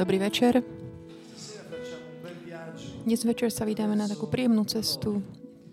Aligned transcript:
Dobrý 0.00 0.16
večer. 0.16 0.64
Dnes 3.04 3.20
večer 3.20 3.52
sa 3.52 3.68
vydáme 3.68 3.92
na 3.92 4.08
takú 4.08 4.32
príjemnú 4.32 4.64
cestu 4.64 5.20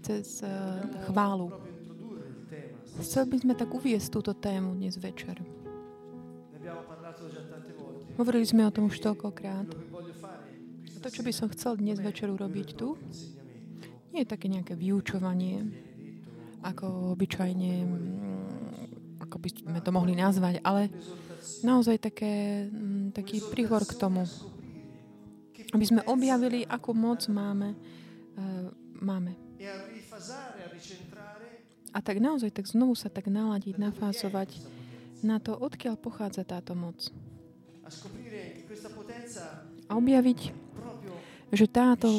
cez 0.03 0.43
uh, 0.43 0.83
chválu. 1.07 1.47
Chcel 2.99 3.23
by 3.31 3.39
sme 3.39 3.53
tak 3.55 3.71
uviesť 3.71 4.11
túto 4.11 4.35
tému 4.35 4.75
dnes 4.75 4.99
večer. 4.99 5.39
Hovorili 8.19 8.43
sme 8.43 8.67
o 8.67 8.71
tom 8.75 8.91
už 8.91 8.99
toľkokrát. 8.99 9.71
A 9.71 10.97
to, 10.99 11.07
čo 11.07 11.23
by 11.23 11.31
som 11.31 11.47
chcel 11.55 11.79
dnes 11.79 12.03
večer 12.03 12.27
urobiť 12.27 12.75
tu, 12.75 12.99
nie 14.11 14.27
je 14.27 14.27
také 14.27 14.51
nejaké 14.51 14.75
vyučovanie, 14.75 15.71
ako 16.67 17.15
obyčajne, 17.15 17.73
mm, 17.79 19.23
ako 19.23 19.35
by 19.39 19.49
sme 19.55 19.79
to 19.79 19.91
mohli 19.95 20.19
nazvať, 20.19 20.59
ale 20.67 20.91
naozaj 21.63 22.11
také, 22.11 22.67
mm, 22.67 22.96
taký 23.17 23.41
príhor 23.49 23.81
k 23.81 23.97
tomu, 23.97 24.29
aby 25.73 25.85
sme 25.89 26.05
objavili, 26.05 26.61
akú 26.69 26.93
moc 26.93 27.25
máme. 27.25 27.73
Uh, 28.37 28.69
máme. 29.01 29.33
A 31.93 31.99
tak 32.01 32.21
naozaj 32.21 32.53
tak 32.53 32.69
znovu 32.69 32.93
sa 32.93 33.09
tak 33.09 33.25
naladiť, 33.25 33.81
nafázovať 33.81 34.49
na 35.25 35.41
to, 35.41 35.57
odkiaľ 35.57 35.97
pochádza 35.97 36.45
táto 36.45 36.77
moc. 36.77 37.09
A 39.87 39.91
objaviť, 39.97 40.39
že 41.49 41.65
táto 41.65 42.09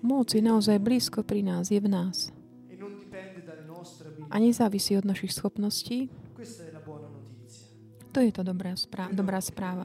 moc 0.00 0.32
je 0.32 0.40
naozaj 0.40 0.80
blízko 0.80 1.26
pri 1.26 1.44
nás, 1.44 1.68
je 1.68 1.80
v 1.82 1.90
nás. 1.90 2.32
A 4.28 4.36
nezávisí 4.40 4.96
od 4.96 5.04
našich 5.04 5.32
schopností, 5.32 6.08
to 8.08 8.24
je 8.24 8.32
to 8.32 8.42
dobrá 8.42 8.72
správa, 8.74 9.12
dobrá 9.12 9.40
správa. 9.44 9.84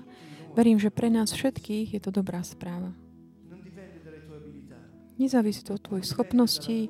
Verím, 0.53 0.77
že 0.77 0.93
pre 0.93 1.09
nás 1.09 1.33
všetkých 1.33 1.97
je 1.97 2.01
to 2.01 2.13
dobrá 2.13 2.45
správa. 2.45 2.93
Nezávisí 5.17 5.61
to 5.65 5.77
od 5.77 5.81
tvojich 5.81 6.09
schopností, 6.09 6.89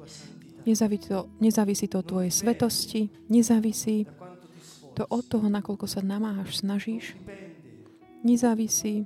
nezávisí 0.64 1.08
to, 1.11 1.28
nezávisí 1.39 1.86
to 1.88 2.00
od 2.00 2.08
tvojej 2.08 2.31
svetosti, 2.31 3.11
nezávisí 3.28 4.08
to 4.95 5.03
od 5.08 5.23
toho, 5.28 5.47
nakoľko 5.50 5.86
sa 5.88 6.00
namáhaš, 6.03 6.64
snažíš. 6.64 7.16
Nezávisí 8.23 9.03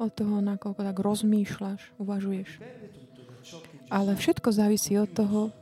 od 0.00 0.10
toho, 0.10 0.40
nakoľko 0.40 0.80
tak 0.80 0.96
rozmýšľaš, 0.96 1.80
uvažuješ. 2.00 2.50
Ale 3.90 4.16
všetko 4.16 4.48
závisí 4.50 4.96
od 4.98 5.10
toho, 5.12 5.52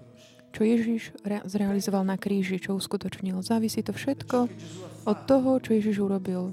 čo 0.52 0.62
Ježiš 0.64 1.14
zrealizoval 1.46 2.02
na 2.02 2.16
kríži, 2.16 2.58
čo 2.58 2.74
uskutočnil. 2.74 3.40
Závisí 3.44 3.84
to 3.84 3.92
všetko 3.92 4.48
od 5.04 5.18
toho, 5.28 5.60
čo 5.60 5.76
Ježiš 5.76 6.02
urobil 6.02 6.52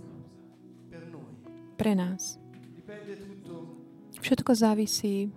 pre 1.75 1.95
nás. 1.95 2.39
Všetko 4.19 4.51
závisí 4.57 5.29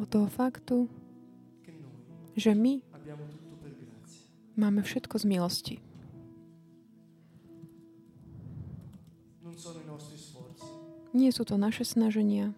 od 0.00 0.08
toho 0.08 0.26
faktu, 0.26 0.88
že 2.34 2.56
my 2.56 2.80
máme 4.56 4.80
všetko 4.80 5.14
z 5.20 5.24
milosti. 5.28 5.76
Nie 11.10 11.30
sú 11.34 11.42
to 11.42 11.58
naše 11.58 11.84
snaženia, 11.84 12.54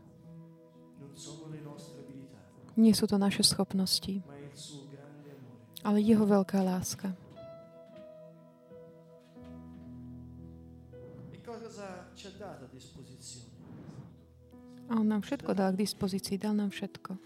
nie 2.76 2.92
sú 2.96 3.04
to 3.04 3.20
naše 3.20 3.44
schopnosti, 3.44 4.24
ale 5.82 5.98
jeho 5.98 6.22
veľká 6.22 6.62
láska. 6.62 7.10
A 14.88 14.92
on 15.00 15.08
nám 15.08 15.22
všetko 15.24 15.50
dal 15.56 15.72
k 15.72 15.82
dispozícii, 15.82 16.36
dal 16.38 16.54
nám 16.54 16.70
všetko. 16.70 17.16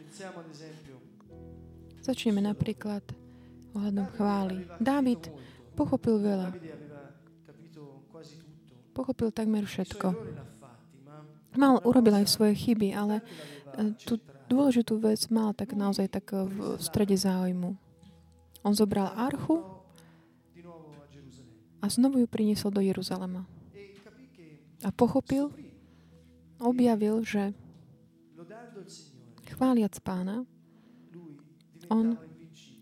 Začneme 2.00 2.38
napríklad 2.38 3.02
ohľadom 3.74 4.06
chvály. 4.14 4.56
Dávid 4.78 5.26
pochopil 5.74 6.22
veľa. 6.22 6.54
Pochopil 8.96 9.28
takmer 9.34 9.68
všetko. 9.68 10.14
Mal, 11.56 11.80
urobil 11.84 12.20
aj 12.20 12.28
svoje 12.28 12.52
chyby, 12.56 12.92
ale 12.92 13.20
e, 13.20 13.92
tú 13.96 14.20
dôležitú 14.48 15.00
vec 15.00 15.24
mal 15.32 15.56
tak 15.56 15.72
naozaj 15.72 16.08
tak 16.12 16.32
v 16.32 16.76
strede 16.80 17.16
záujmu. 17.16 17.85
On 18.66 18.74
zobral 18.74 19.14
archu 19.14 19.62
a 21.78 21.86
znovu 21.86 22.18
ju 22.18 22.26
priniesol 22.26 22.74
do 22.74 22.82
Jeruzalema. 22.82 23.46
A 24.82 24.90
pochopil, 24.90 25.54
objavil, 26.58 27.22
že 27.22 27.54
chváliac 29.46 29.94
pána, 30.02 30.42
on 31.86 32.18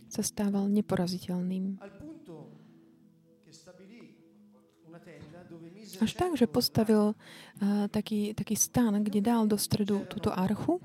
sa 0.08 0.24
stával 0.24 0.72
neporaziteľným. 0.72 1.76
Až 6.00 6.12
tak, 6.16 6.32
že 6.40 6.48
postavil 6.48 7.12
uh, 7.12 7.86
taký, 7.92 8.32
taký 8.32 8.56
stan, 8.56 9.04
kde 9.04 9.20
dal 9.20 9.44
do 9.44 9.60
stredu 9.60 10.08
túto 10.08 10.32
archu, 10.32 10.80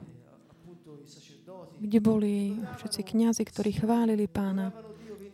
kde 1.79 1.99
boli 2.03 2.59
všetci 2.83 3.01
kňazi, 3.16 3.43
ktorí 3.47 3.79
chválili 3.79 4.27
pána 4.27 4.88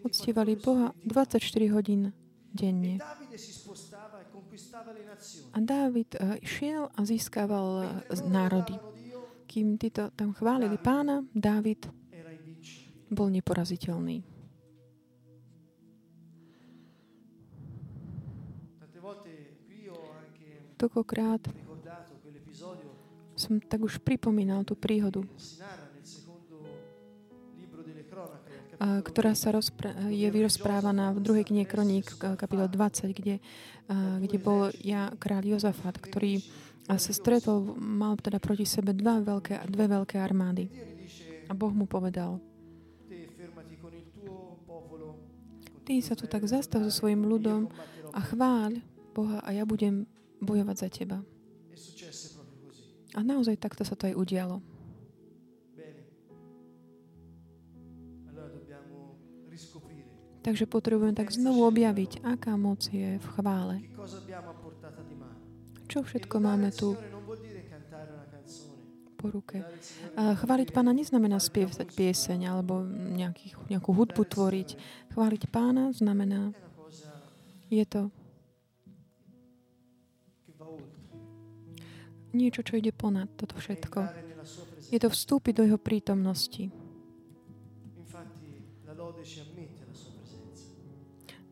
uctievali 0.06 0.54
Boha 0.56 0.94
24 1.02 1.74
hodín 1.74 2.14
denne. 2.54 3.02
A 5.52 5.60
Dávid 5.60 6.16
eh, 6.16 6.40
šiel 6.46 6.88
a 6.94 7.02
získaval 7.02 7.68
eh, 7.84 8.22
národy. 8.30 8.78
Kým 9.50 9.82
títo 9.82 10.14
tam 10.14 10.38
chválili 10.38 10.78
pána, 10.78 11.26
Dávid 11.34 11.90
bol 13.10 13.34
neporaziteľný. 13.34 14.22
Tokokrát 20.76 21.40
som 23.36 23.60
tak 23.64 23.84
už 23.84 24.00
pripomínal 24.04 24.64
tú 24.68 24.76
príhodu 24.76 25.24
ktorá 28.86 29.34
sa 29.34 29.56
rozpr- 29.56 30.12
je 30.12 30.28
vyrozprávaná 30.30 31.16
v 31.16 31.20
druhej 31.24 31.46
knihe 31.48 31.66
Kroník, 31.66 32.18
kapitol 32.18 32.68
20, 32.68 33.16
kde, 33.16 33.40
kde 34.22 34.38
bol 34.38 34.70
ja, 34.84 35.14
kráľ 35.16 35.58
Jozafat, 35.58 35.98
ktorý 35.98 36.44
sa 36.86 37.12
stretol, 37.14 37.74
mal 37.82 38.14
teda 38.22 38.38
proti 38.38 38.68
sebe 38.68 38.94
dva 38.94 39.18
veľké, 39.22 39.66
dve 39.70 39.86
veľké 39.90 40.22
armády. 40.22 40.70
A 41.50 41.54
Boh 41.54 41.74
mu 41.74 41.90
povedal, 41.90 42.38
ty 45.86 46.02
sa 46.02 46.18
tu 46.18 46.26
tak 46.26 46.50
zastav 46.50 46.82
so 46.82 46.90
svojim 46.90 47.22
ľudom 47.26 47.70
a 48.10 48.20
chváľ 48.22 48.82
Boha 49.14 49.40
a 49.46 49.54
ja 49.54 49.64
budem 49.64 50.10
bojovať 50.42 50.76
za 50.76 50.90
teba. 50.90 51.18
A 53.16 53.24
naozaj 53.24 53.56
takto 53.62 53.88
sa 53.88 53.96
to 53.96 54.12
aj 54.12 54.18
udialo. 54.18 54.60
Takže 60.46 60.70
potrebujem 60.70 61.18
tak 61.18 61.34
znovu 61.34 61.66
objaviť, 61.66 62.22
aká 62.22 62.54
moc 62.54 62.86
je 62.94 63.18
v 63.18 63.28
chvále. 63.34 63.82
Čo 65.90 66.06
všetko 66.06 66.38
máme 66.38 66.70
tu 66.70 66.94
po 69.18 69.34
ruke. 69.34 69.66
chváliť 70.14 70.70
pána 70.70 70.94
neznamená 70.94 71.42
spievať 71.42 71.90
pieseň 71.98 72.46
alebo 72.46 72.86
nejaký, 72.86 73.58
nejakú 73.74 73.90
hudbu 73.90 74.22
tvoriť. 74.22 74.70
Chváliť 75.18 75.50
pána 75.50 75.90
znamená, 75.90 76.54
je 77.74 77.86
to 77.90 78.14
niečo, 82.38 82.62
čo 82.62 82.78
ide 82.78 82.94
ponad 82.94 83.34
toto 83.34 83.58
všetko. 83.58 84.00
Je 84.94 85.02
to 85.02 85.10
vstúpiť 85.10 85.54
do 85.58 85.64
jeho 85.66 85.82
prítomnosti. 85.82 86.85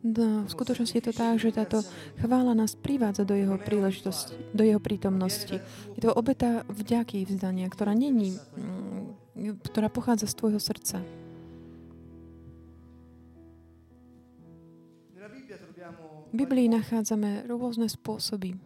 V 0.03 0.51
skutočnosti 0.51 0.99
je 0.99 1.05
to 1.07 1.15
tak, 1.15 1.39
že 1.39 1.55
táto 1.55 1.79
chvála 2.19 2.51
nás 2.51 2.75
privádza 2.75 3.23
do 3.23 3.39
jeho 3.39 3.55
príležitosti, 3.55 4.35
do 4.51 4.67
jeho 4.67 4.83
prítomnosti. 4.83 5.63
Je 5.95 6.01
to 6.03 6.11
obeta 6.11 6.67
vďaky 6.67 7.23
vzdania, 7.23 7.71
ktorá 7.71 7.95
není, 7.95 8.35
mm, 8.35 9.63
ktorá 9.63 9.87
pochádza 9.87 10.27
z 10.27 10.35
tvojho 10.35 10.59
srdca. 10.59 10.99
V 16.33 16.35
Biblii 16.35 16.67
nachádzame 16.67 17.47
rôzne 17.47 17.87
spôsoby, 17.87 18.59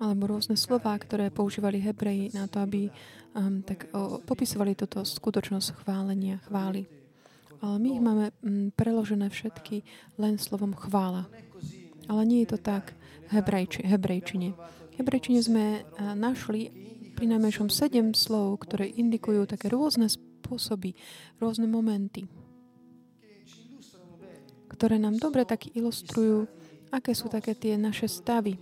alebo 0.00 0.32
rôzne 0.32 0.56
slova, 0.56 0.96
ktoré 0.96 1.28
používali 1.28 1.76
Hebreji 1.76 2.32
na 2.32 2.48
to, 2.48 2.64
aby 2.64 2.88
um, 3.36 3.60
tak 3.60 3.92
o, 3.92 4.16
popisovali 4.24 4.72
toto 4.72 5.04
skutočnosť 5.04 5.84
chválenia, 5.84 6.40
chvály. 6.48 6.88
Ale 7.60 7.76
my 7.76 7.88
ich 7.92 8.02
máme 8.02 8.24
mm, 8.40 8.72
preložené 8.72 9.28
všetky 9.28 9.84
len 10.16 10.40
slovom 10.40 10.72
chvála. 10.72 11.28
Ale 12.08 12.24
nie 12.24 12.48
je 12.48 12.56
to 12.56 12.58
tak 12.64 12.96
v 13.28 13.38
hebrejči, 13.38 13.84
hebrejčine. 13.84 14.56
V 14.56 14.94
hebrejčine 14.96 15.40
sme 15.44 15.64
eh, 15.78 15.82
našli 16.16 16.72
pri 17.12 17.28
najmenšom 17.36 17.68
sedem 17.68 18.16
slov, 18.16 18.64
ktoré 18.64 18.88
indikujú 18.88 19.44
také 19.44 19.68
rôzne 19.68 20.08
spôsoby, 20.08 20.96
rôzne 21.36 21.68
momenty, 21.68 22.24
ktoré 24.72 24.96
nám 24.96 25.20
dobre 25.20 25.44
tak 25.44 25.68
ilustrujú, 25.76 26.48
aké 26.88 27.12
sú 27.12 27.28
také 27.28 27.52
tie 27.52 27.76
naše 27.76 28.08
stavy, 28.08 28.56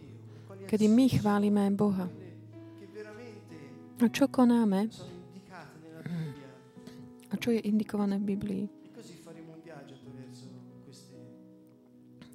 kedy 0.68 0.84
my 0.84 1.08
chválime 1.08 1.64
Boha. 1.72 2.12
A 3.98 4.06
čo 4.12 4.28
konáme? 4.28 4.92
A 7.28 7.34
čo 7.40 7.50
je 7.56 7.64
indikované 7.64 8.20
v 8.20 8.36
Biblii? 8.36 8.64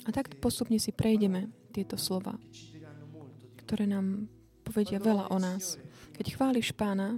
A 0.03 0.09
tak 0.11 0.35
postupne 0.41 0.75
si 0.81 0.91
prejdeme 0.91 1.47
tieto 1.71 1.95
slova, 1.95 2.35
ktoré 3.63 3.87
nám 3.87 4.27
povedia 4.67 4.99
veľa 4.99 5.31
o 5.31 5.37
nás. 5.39 5.79
Keď 6.17 6.25
chváliš 6.35 6.75
pána, 6.75 7.15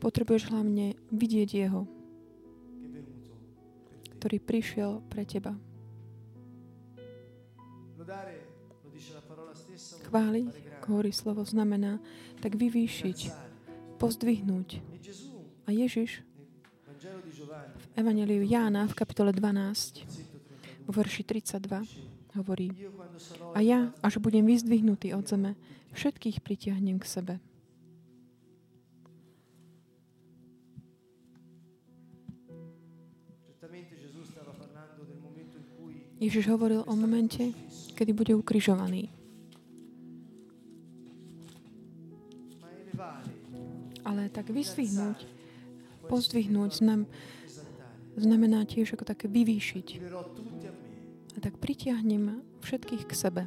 potrebuješ 0.00 0.48
hlavne 0.48 0.96
vidieť 1.12 1.50
jeho, 1.52 1.84
ktorý 4.16 4.36
prišiel 4.40 5.04
pre 5.12 5.28
teba. 5.28 5.52
Chváliť, 10.04 10.48
hovorí 10.86 11.10
slovo, 11.10 11.42
znamená 11.42 11.98
tak 12.38 12.54
vyvýšiť, 12.54 13.18
pozdvihnúť. 13.98 14.84
A 15.64 15.72
Ježiš 15.72 16.20
Evangeliu 17.96 18.44
Jána 18.44 18.84
v 18.88 18.94
kapitole 18.94 19.32
12, 19.32 20.04
vo 20.84 20.92
verši 20.92 21.22
32, 21.24 22.36
hovorí 22.36 22.68
A 23.56 23.60
ja, 23.64 23.92
až 24.04 24.20
budem 24.20 24.44
vyzdvihnutý 24.44 25.16
od 25.16 25.24
zeme, 25.24 25.56
všetkých 25.96 26.42
pritiahnem 26.44 27.00
k 27.00 27.06
sebe. 27.06 27.34
Ježiš 36.24 36.48
hovoril 36.48 36.80
o 36.88 36.94
momente, 36.96 37.52
kedy 37.92 38.16
bude 38.16 38.32
ukrižovaný. 38.32 39.12
Ale 44.04 44.32
tak 44.32 44.48
vyzdvihnúť, 44.48 45.18
pozdvihnúť 46.08 46.70
znam, 46.80 47.04
znamená 48.16 48.64
tiež 48.64 48.96
ako 48.96 49.04
také 49.04 49.28
vyvýšiť. 49.28 49.86
A 51.34 51.38
tak 51.44 51.60
pritiahnem 51.60 52.40
všetkých 52.64 53.04
k 53.04 53.12
sebe. 53.12 53.42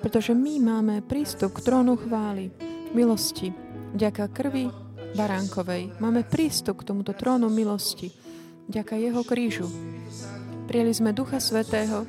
Pretože 0.00 0.32
my 0.32 0.56
máme 0.60 1.04
prístup 1.04 1.52
k 1.60 1.64
trónu 1.68 2.00
chvály, 2.00 2.48
milosti, 2.96 3.52
vďaka 3.92 4.32
krvi 4.32 4.72
baránkovej. 5.16 6.00
Máme 6.00 6.24
prístup 6.24 6.80
k 6.80 6.92
tomuto 6.92 7.12
trónu 7.12 7.52
milosti, 7.52 8.08
vďaka 8.68 8.94
jeho 9.00 9.20
krížu. 9.24 9.68
Prijeli 10.64 10.92
sme 10.96 11.12
Ducha 11.12 11.38
Svetého, 11.38 12.08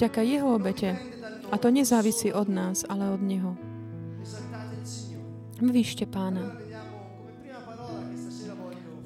vďaka 0.00 0.20
jeho 0.24 0.56
obete. 0.56 0.96
A 1.52 1.60
to 1.60 1.68
nezávisí 1.68 2.32
od 2.32 2.48
nás, 2.48 2.88
ale 2.88 3.12
od 3.12 3.20
Neho. 3.20 3.52
Vyšte 5.60 6.08
pána. 6.08 6.56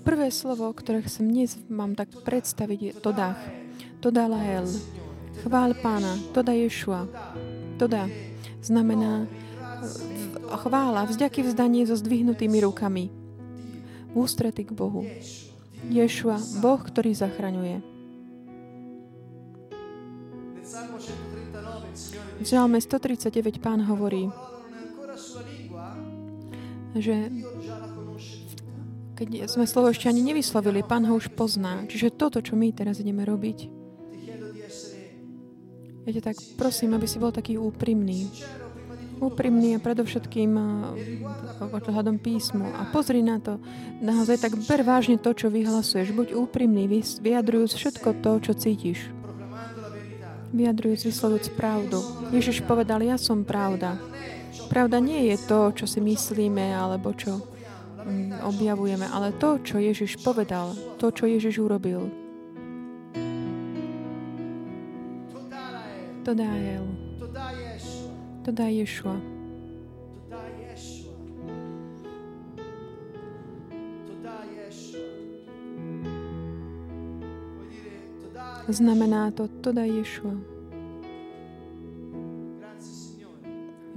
Prvé 0.06 0.30
slovo, 0.30 0.70
ktoré 0.70 1.02
chcem 1.02 1.26
dnes 1.26 1.58
vám 1.66 1.98
tak 1.98 2.14
predstaviť, 2.22 2.78
je 2.78 2.92
Todách. 3.02 3.40
Toda 3.98 4.30
Lahel. 4.30 4.70
Chvál 5.42 5.74
pána. 5.74 6.14
Toda 6.30 6.54
Ješua. 6.54 7.10
Toda 7.74 8.06
znamená 8.62 9.26
chvála, 10.62 11.10
vzďaky 11.10 11.42
vzdanie 11.42 11.82
so 11.90 11.98
zdvihnutými 11.98 12.62
rukami. 12.62 13.10
V 14.14 14.14
ústrety 14.14 14.62
k 14.62 14.70
Bohu. 14.70 15.02
Ješua, 15.90 16.38
Boh, 16.62 16.78
ktorý 16.78 17.10
zachraňuje. 17.12 17.95
V 22.36 22.44
Žalme 22.44 22.78
139 22.80 23.58
pán 23.58 23.80
hovorí, 23.88 24.28
že 26.96 27.32
keď 29.16 29.48
sme 29.48 29.64
slovo 29.64 29.88
ešte 29.88 30.12
ani 30.12 30.20
nevyslovili, 30.20 30.84
Pán 30.84 31.08
ho 31.08 31.16
už 31.16 31.32
pozná. 31.32 31.88
Čiže 31.88 32.12
toto, 32.12 32.44
čo 32.44 32.52
my 32.52 32.68
teraz 32.76 33.00
ideme 33.00 33.24
robiť, 33.24 33.72
ja 36.06 36.10
ťa 36.14 36.22
tak 36.22 36.38
prosím, 36.54 36.94
aby 36.94 37.08
si 37.10 37.18
bol 37.18 37.34
taký 37.34 37.58
úprimný. 37.58 38.30
Úprimný 39.18 39.74
a 39.74 39.82
predovšetkým 39.82 40.54
ohľadom 41.66 42.20
písmu. 42.22 42.68
A 42.76 42.86
pozri 42.94 43.26
na 43.26 43.42
to. 43.42 43.58
Naozaj 44.04 44.38
tak 44.38 44.54
ber 44.68 44.86
vážne 44.86 45.18
to, 45.18 45.34
čo 45.34 45.50
vyhlasuješ. 45.50 46.14
Buď 46.14 46.36
úprimný, 46.38 46.86
vyjadrujúc 47.02 47.72
všetko 47.74 48.22
to, 48.22 48.32
čo 48.38 48.52
cítiš. 48.54 49.10
Vyjadrujúc, 50.56 51.04
vyslovujúc 51.04 51.46
pravdu. 51.52 52.00
Ježiš 52.32 52.64
povedal, 52.64 53.04
ja 53.04 53.20
som 53.20 53.44
pravda. 53.44 54.00
Pravda 54.72 54.96
nie 55.04 55.28
je 55.28 55.36
to, 55.44 55.76
čo 55.76 55.84
si 55.84 56.00
myslíme, 56.00 56.72
alebo 56.72 57.12
čo 57.12 57.44
Mm, 58.06 58.38
objavujeme, 58.46 59.10
ale 59.10 59.34
to, 59.34 59.58
čo 59.66 59.82
Ježiš 59.82 60.22
povedal, 60.22 60.78
to, 60.94 61.10
čo 61.10 61.26
Ježiš 61.26 61.58
urobil. 61.58 62.06
To 66.22 66.30
dá 66.34 66.46
El. 66.54 66.86
To 68.46 68.50
dá 68.54 68.70
Ješua. 68.70 69.35
Znamená 78.66 79.30
to, 79.30 79.46
to 79.62 79.70
dá 79.70 79.86
Ješua. 79.86 80.34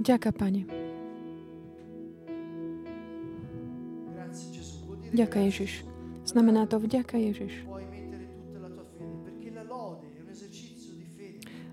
Ďaká, 0.00 0.32
Pane. 0.32 0.64
Ďaká 5.10 5.42
Ježiš. 5.42 5.82
Znamená 6.22 6.70
to 6.70 6.78
vďaka 6.78 7.18
Ježiš. 7.18 7.66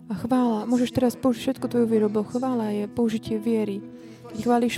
A 0.08 0.13
chvála, 0.18 0.66
môžeš 0.66 0.89
teraz 0.89 1.13
použiť 1.13 1.54
všetko 1.54 1.66
tvoju 1.70 2.10
lebo 2.10 2.25
chvála 2.25 2.74
je 2.74 2.86
použitie 2.89 3.38
viery. 3.38 3.84
Keď 4.34 4.39
chváliš 4.44 4.75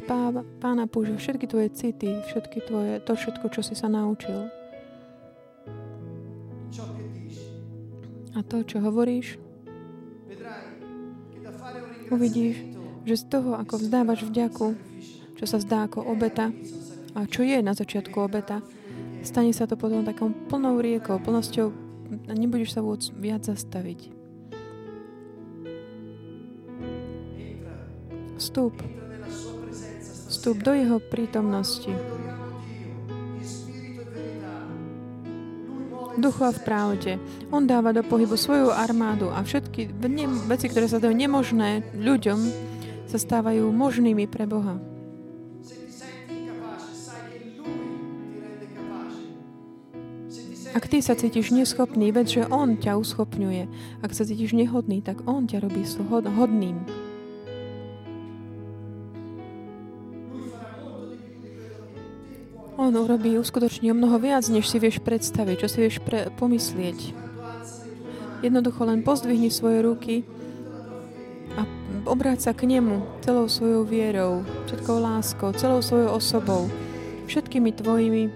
pána, 0.59 0.85
použij 0.85 1.17
všetky 1.17 1.45
tvoje 1.47 1.69
city, 1.71 2.19
všetky 2.27 2.67
tvoje, 2.67 2.99
to 3.01 3.15
všetko, 3.15 3.45
čo 3.49 3.61
si 3.63 3.73
sa 3.73 3.87
naučil. 3.87 4.58
To, 8.49 8.65
čo 8.65 8.81
hovoríš, 8.81 9.37
uvidíš, 12.09 12.57
že 13.05 13.15
z 13.15 13.23
toho, 13.29 13.53
ako 13.53 13.77
vzdávaš 13.77 14.25
vďaku, 14.25 14.73
čo 15.37 15.45
sa 15.45 15.61
zdá 15.61 15.85
ako 15.85 16.01
obeta, 16.01 16.49
a 17.13 17.29
čo 17.29 17.45
je 17.45 17.61
na 17.61 17.77
začiatku 17.77 18.17
obeta, 18.17 18.65
stane 19.21 19.53
sa 19.53 19.69
to 19.69 19.77
potom 19.77 20.01
takou 20.01 20.33
plnou 20.49 20.81
riekou, 20.81 21.21
plnosťou 21.21 21.69
a 22.25 22.31
nebudeš 22.33 22.73
sa 22.73 22.81
vôcť 22.81 23.13
viac 23.21 23.45
zastaviť. 23.45 24.17
Vstúp. 28.41 28.73
Vstúp 30.31 30.57
do 30.63 30.73
jeho 30.73 30.97
prítomnosti. 30.97 32.18
Duchu 36.21 36.45
a 36.45 36.51
v 36.51 36.59
pravde. 36.63 37.11
On 37.49 37.63
dáva 37.65 37.95
do 37.95 38.03
pohybu 38.03 38.35
svoju 38.35 38.69
armádu 38.71 39.31
a 39.31 39.41
všetky 39.43 39.91
veci, 40.47 40.67
ktoré 40.67 40.87
sa 40.87 40.99
dajú 41.01 41.15
nemožné 41.15 41.83
ľuďom, 41.97 42.39
sa 43.09 43.17
stávajú 43.17 43.67
možnými 43.73 44.29
pre 44.29 44.45
Boha. 44.45 44.77
Ak 50.69 50.85
ty 50.85 51.01
sa 51.01 51.17
cítiš 51.17 51.49
neschopný, 51.49 52.13
ved, 52.13 52.29
že 52.29 52.45
On 52.53 52.77
ťa 52.77 53.01
uschopňuje. 53.01 53.65
Ak 54.05 54.13
sa 54.13 54.21
cítiš 54.21 54.53
nehodný, 54.53 55.01
tak 55.01 55.25
On 55.25 55.49
ťa 55.49 55.65
robí 55.65 55.81
hodným. 56.29 57.08
On 62.89 63.05
urobí 63.05 63.37
uskutočne 63.37 63.93
o 63.93 63.99
mnoho 64.01 64.17
viac, 64.17 64.49
než 64.49 64.65
si 64.65 64.81
vieš 64.81 64.97
predstaviť, 65.05 65.61
čo 65.61 65.67
si 65.69 65.77
vieš 65.77 66.01
pre- 66.01 66.33
pomyslieť. 66.41 67.13
Jednoducho 68.41 68.81
len 68.81 69.05
pozdvihni 69.05 69.53
svoje 69.53 69.85
ruky 69.85 70.25
a 71.53 71.69
obráť 72.09 72.49
sa 72.49 72.51
k 72.57 72.65
Nemu 72.65 73.21
celou 73.21 73.45
svojou 73.45 73.85
vierou, 73.85 74.41
všetkou 74.65 74.97
láskou, 75.05 75.53
celou 75.53 75.85
svojou 75.85 76.17
osobou, 76.17 76.65
všetkými 77.29 77.77
tvojimi 77.77 78.33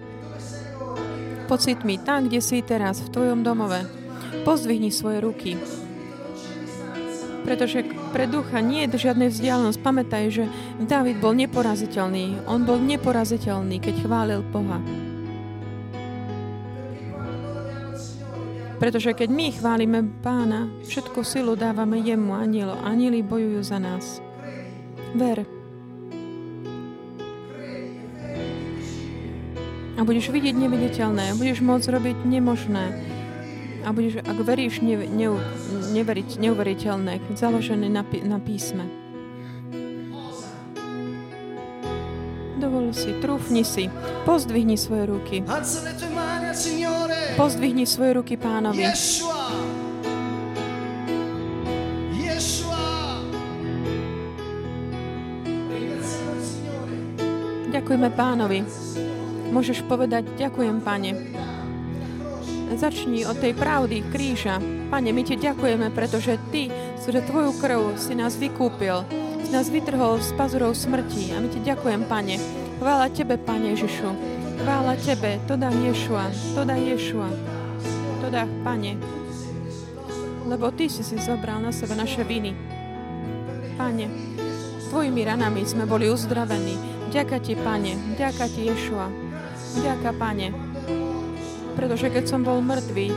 pocitmi, 1.50 1.98
tam, 2.06 2.30
kde 2.30 2.38
si 2.38 2.62
teraz, 2.62 3.02
v 3.02 3.10
tvojom 3.10 3.42
domove. 3.42 3.82
Pozdvihni 4.46 4.94
svoje 4.94 5.18
ruky. 5.18 5.58
Pretože 7.42 7.90
pre 8.14 8.30
ducha 8.30 8.62
nie 8.62 8.86
je 8.86 9.10
žiadnej 9.10 9.34
vzdialenosť. 9.34 9.82
Pamätaj, 9.82 10.24
že 10.30 10.46
David 10.78 11.18
bol 11.18 11.34
neporaziteľný. 11.34 12.46
On 12.46 12.62
bol 12.62 12.78
neporaziteľný, 12.78 13.82
keď 13.82 14.06
chválil 14.06 14.46
Boha. 14.54 14.78
Pretože 18.78 19.18
keď 19.18 19.30
my 19.34 19.48
chválime 19.50 20.00
Pána, 20.22 20.70
všetku 20.86 21.26
silu 21.26 21.58
dávame 21.58 22.06
jemu, 22.06 22.38
anielo. 22.38 22.78
Anieli 22.86 23.26
bojujú 23.26 23.66
za 23.66 23.82
nás. 23.82 24.22
Ver. 25.18 25.42
A 29.98 30.02
budeš 30.06 30.30
vidieť 30.30 30.54
neviditeľné. 30.54 31.34
Budeš 31.40 31.64
môcť 31.64 31.88
robiť 31.90 32.18
nemožné. 32.28 33.13
A 33.84 33.92
budeš, 33.92 34.24
ak 34.24 34.40
veríš, 34.40 34.80
ne, 34.80 34.96
ne, 34.96 35.28
neveriť, 35.92 36.40
neuveriteľné, 36.40 37.20
založené 37.36 37.92
na, 37.92 38.08
na 38.24 38.40
písme. 38.40 38.88
Dovol 42.64 42.96
si, 42.96 43.12
trúfni 43.20 43.68
si, 43.68 43.92
pozdvihni 44.24 44.80
svoje 44.80 45.04
ruky. 45.12 45.38
Pozdvihni 47.36 47.84
svoje 47.84 48.12
ruky 48.16 48.40
pánovi. 48.40 48.88
Ďakujeme 57.74 58.10
pánovi. 58.16 58.60
Môžeš 59.52 59.84
povedať, 59.92 60.24
ďakujem, 60.40 60.80
pane. 60.80 61.12
Začni 62.74 63.24
od 63.24 63.38
tej 63.38 63.54
pravdy 63.54 64.10
kríža. 64.10 64.58
Pane, 64.90 65.14
my 65.14 65.22
ti 65.24 65.38
ďakujeme, 65.38 65.94
pretože 65.94 66.42
ty, 66.50 66.68
že 67.00 67.22
tvoju 67.22 67.56
krv 67.62 67.96
si 68.02 68.18
nás 68.18 68.36
vykúpil, 68.36 69.06
si 69.46 69.50
nás 69.54 69.70
vytrhol 69.70 70.20
z 70.20 70.34
pazurov 70.36 70.74
smrti. 70.74 71.32
A 71.32 71.40
my 71.40 71.48
ti 71.48 71.62
ďakujem, 71.62 72.10
pane. 72.10 72.42
Chvála 72.82 73.08
tebe, 73.14 73.38
pane 73.40 73.78
Ježišu. 73.78 74.34
Chvála 74.64 74.96
Tebe, 74.96 75.44
to 75.44 75.60
dá 75.60 75.68
Ješua, 75.76 76.32
to 76.56 76.64
dá 76.64 76.80
Ješua, 76.80 77.28
to 78.24 78.32
dá 78.32 78.48
Pane. 78.64 78.96
Lebo 80.48 80.72
Ty 80.72 80.88
si 80.88 81.04
si 81.04 81.20
zobral 81.20 81.60
na 81.60 81.76
seba 81.76 82.00
naše 82.00 82.24
viny. 82.24 82.56
Pane, 83.76 84.08
Tvojimi 84.88 85.26
ranami 85.28 85.68
sme 85.68 85.84
boli 85.84 86.08
uzdravení. 86.08 86.80
Ďaká 87.12 87.44
Ti, 87.44 87.60
Pane, 87.60 88.16
ďaká 88.16 88.48
Ti, 88.48 88.72
Ješua. 88.72 89.12
Ďaká, 89.84 90.16
Pane. 90.16 90.73
Pretože 91.74 92.08
keď 92.14 92.24
som 92.30 92.42
bol 92.46 92.62
mŕtvý, 92.62 93.08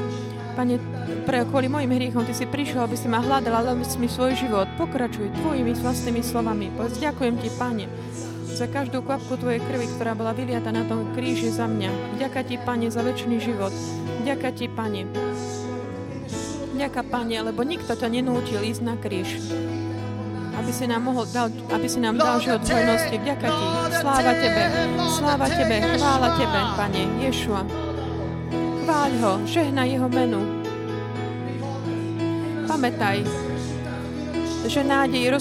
Pane, 0.57 0.81
pre, 1.29 1.45
kvôli 1.45 1.69
mojim 1.69 1.93
hriechom 1.93 2.25
Ty 2.25 2.33
si 2.33 2.49
prišiel, 2.49 2.89
aby 2.89 2.97
si 2.97 3.13
ma 3.13 3.21
hľadal, 3.21 3.61
ale 3.61 3.77
si 3.85 4.01
mi 4.01 4.09
svoj 4.09 4.33
život. 4.41 4.65
Pokračuj 4.81 5.29
Tvojimi 5.45 5.77
vlastnými 5.77 6.25
slovami. 6.25 6.73
Povedz, 6.73 6.97
ďakujem 6.97 7.37
Ti, 7.37 7.49
Pane, 7.61 7.85
za 8.57 8.65
každú 8.65 9.05
kvapku 9.05 9.37
Tvojej 9.37 9.61
krvi, 9.61 9.85
ktorá 9.93 10.17
bola 10.17 10.33
vyliata 10.33 10.73
na 10.73 10.89
tom 10.89 11.13
kríži 11.13 11.53
za 11.53 11.69
mňa. 11.69 12.17
Ďaká 12.17 12.41
Ti, 12.41 12.57
Pane, 12.57 12.89
za 12.89 13.05
väčší 13.05 13.37
život. 13.37 13.69
Ďaká 14.25 14.49
Ti, 14.57 14.73
Pane. 14.73 15.05
Ďaká, 16.73 17.05
Pane, 17.05 17.37
lebo 17.37 17.61
nikto 17.61 17.93
ťa 17.93 18.09
nenútil 18.09 18.65
ísť 18.65 18.81
na 18.81 18.97
kríž. 18.97 19.37
Aby 20.57 20.73
si 20.73 20.89
nám, 20.89 21.05
mohol 21.05 21.29
dal, 21.29 21.53
aby 21.69 21.85
si 21.85 22.01
nám 22.01 22.17
dal 22.17 22.41
život 22.41 22.65
dvojnosti. 22.65 23.17
Ďaká 23.21 23.49
Ti. 23.53 23.67
Sláva 24.01 24.33
Tebe. 24.33 24.63
Sláva 25.05 25.47
Tebe. 25.53 25.77
Chvála 26.01 26.29
Tebe, 26.41 26.61
Pane. 26.81 27.03
Ješua. 27.21 27.86
Chváľ 28.97 29.13
Ho. 29.21 29.33
Žehnaj 29.45 29.93
Jeho 29.93 30.09
menu. 30.09 30.41
Pamätaj, 32.65 33.29
že 34.65 34.81
nádej 34.81 35.37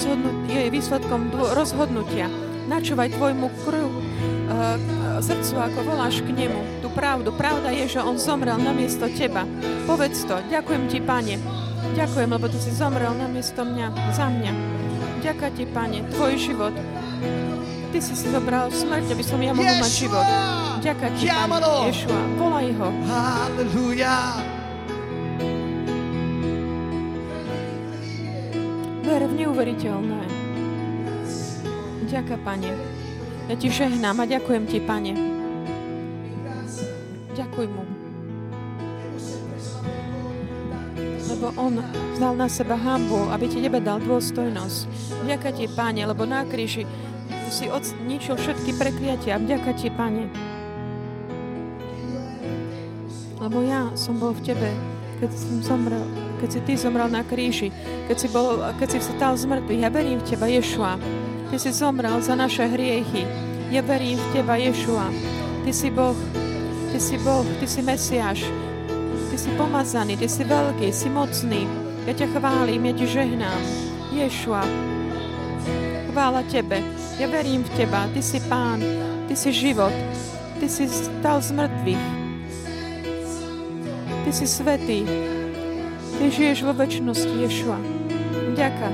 je 0.51 0.67
výsledkom 0.67 1.31
rozhodnutia 1.55 2.27
načúvaj 2.67 3.15
tvojmu 3.15 3.47
krv, 3.63 3.88
uh, 3.88 4.75
srdcu, 5.24 5.55
ako 5.55 5.88
voláš 5.88 6.19
k 6.19 6.35
nemu, 6.35 6.83
tú 6.83 6.91
pravdu. 6.91 7.31
Pravda 7.31 7.71
je, 7.71 7.95
že 7.95 8.03
on 8.03 8.19
zomrel 8.19 8.59
namiesto 8.59 9.07
teba. 9.07 9.47
Povedz 9.88 10.27
to. 10.27 10.35
Ďakujem 10.51 10.91
ti, 10.91 11.00
Pane. 11.00 11.39
Ďakujem, 11.95 12.27
lebo 12.35 12.51
ty 12.51 12.59
si 12.59 12.75
zomrel 12.75 13.15
namiesto 13.15 13.63
mňa, 13.63 13.88
za 14.12 14.35
mňa. 14.35 14.51
Ďakujem 15.24 15.53
ti, 15.55 15.63
Pane, 15.63 16.03
tvoj 16.12 16.33
život. 16.35 16.75
Ty 17.95 17.97
si 18.03 18.19
si 18.19 18.27
zobral 18.27 18.67
smrť, 18.67 19.15
aby 19.15 19.24
som 19.24 19.39
ja 19.39 19.55
mohol 19.55 19.79
mať 19.79 19.93
život. 19.95 20.27
Ďakujem 20.86 21.13
ti, 21.18 21.25
Pane, 21.25 21.70
Ješua. 21.89 22.22
Volaj 22.38 22.70
ho. 22.77 22.89
Halleluja. 23.10 24.18
Ver 29.01 29.22
v 29.25 29.34
neuveriteľné. 29.34 30.22
Ďaká, 32.06 32.38
Pane. 32.46 32.70
Ja 33.50 33.56
Ti 33.58 33.65
žehnám 33.65 34.22
a 34.22 34.25
ďakujem 34.30 34.63
Ti, 34.70 34.77
Pane. 34.86 35.13
Ďakuj 37.34 37.65
mu. 37.65 37.84
Lebo 41.34 41.50
On 41.58 41.82
vzal 42.13 42.38
na 42.38 42.46
seba 42.46 42.77
hambu, 42.77 43.34
aby 43.34 43.50
Ti 43.50 43.58
Tebe 43.58 43.82
dal 43.82 44.06
dôstojnosť. 44.06 44.86
Ďaká 45.25 45.50
Ti, 45.50 45.65
Pane, 45.65 46.06
lebo 46.06 46.30
na 46.30 46.46
kríži 46.46 46.86
si 47.50 47.74
odničil 47.74 48.38
všetky 48.38 48.77
prekliatia. 48.77 49.42
Ďaká 49.42 49.74
Ti, 49.74 49.89
Pane. 49.89 50.45
Lebo 53.46 53.62
ja 53.62 53.94
som 53.94 54.18
bol 54.18 54.34
v 54.34 54.42
Tebe, 54.42 54.74
keď 55.22 55.30
som 55.30 55.62
zomrel, 55.62 56.02
keď 56.42 56.50
si 56.50 56.60
Ty 56.66 56.74
zomrel 56.82 57.10
na 57.14 57.22
kríži, 57.22 57.70
keď 58.10 58.18
si, 58.18 58.28
bol, 58.34 58.58
keď 58.82 58.88
si 58.90 58.98
vstal 59.06 59.38
z 59.38 59.46
mŕtvych. 59.46 59.82
Ja 59.86 59.94
verím 59.94 60.18
v 60.18 60.25
Teba, 60.25 60.50
Ješua. 60.50 60.98
Ty 61.54 61.56
si 61.62 61.70
zomrel 61.70 62.18
za 62.25 62.34
naše 62.34 62.66
hriechy. 62.66 63.22
Ja 63.70 63.86
verím 63.86 64.18
v 64.18 64.28
Teba, 64.34 64.58
Ješua. 64.58 65.14
Ty 65.62 65.70
si 65.70 65.94
Boh, 65.94 66.18
Ty 66.90 66.98
si 66.98 67.22
Boh, 67.22 67.46
Ty 67.62 67.66
si 67.70 67.86
Mesiáš. 67.86 68.50
Ty 69.30 69.38
si 69.38 69.54
pomazaný, 69.54 70.18
Ty 70.18 70.25
si 70.25 70.42
veľký, 70.42 70.90
si 70.90 71.06
mocný. 71.14 71.70
Ja 72.10 72.18
ťa 72.18 72.34
chválim, 72.34 72.82
ja 72.82 72.94
Ti 72.98 73.06
žehnám. 73.06 73.62
Ješua, 74.10 74.66
chvála 76.10 76.42
Tebe. 76.50 76.82
Ja 77.22 77.30
verím 77.30 77.62
v 77.62 77.70
Teba, 77.78 78.10
Ty 78.10 78.25
si 78.25 78.42
Pán, 78.50 78.82
Ty 79.30 79.38
si 79.38 79.54
život. 79.54 79.94
Ty 80.58 80.66
si 80.66 80.90
stal 80.90 81.46
z 81.46 81.54
mŕtvych. 81.54 82.25
Ty 84.25 84.34
si 84.34 84.50
svetý. 84.50 85.05
Ty 86.17 86.24
žiješ 86.34 86.65
vo 86.65 86.74
väčšnosti, 86.74 87.29
Ješua. 87.46 87.77
Ďaká. 88.58 88.89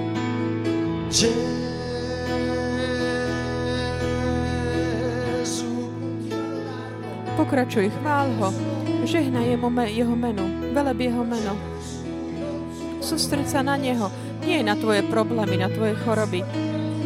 Pokračuj, 7.40 7.96
chvál 7.96 8.28
ho, 8.44 8.52
žehnaj 9.08 9.56
jemu 9.56 9.72
jeho 9.88 10.16
menu, 10.20 10.46
veleb 10.76 11.00
jeho 11.00 11.24
meno. 11.24 11.56
Sústreď 13.00 13.48
sa 13.48 13.64
na 13.64 13.80
neho, 13.80 14.12
nie 14.44 14.60
na 14.60 14.76
tvoje 14.76 15.00
problémy, 15.08 15.64
na 15.64 15.72
tvoje 15.72 15.96
choroby. 16.04 16.44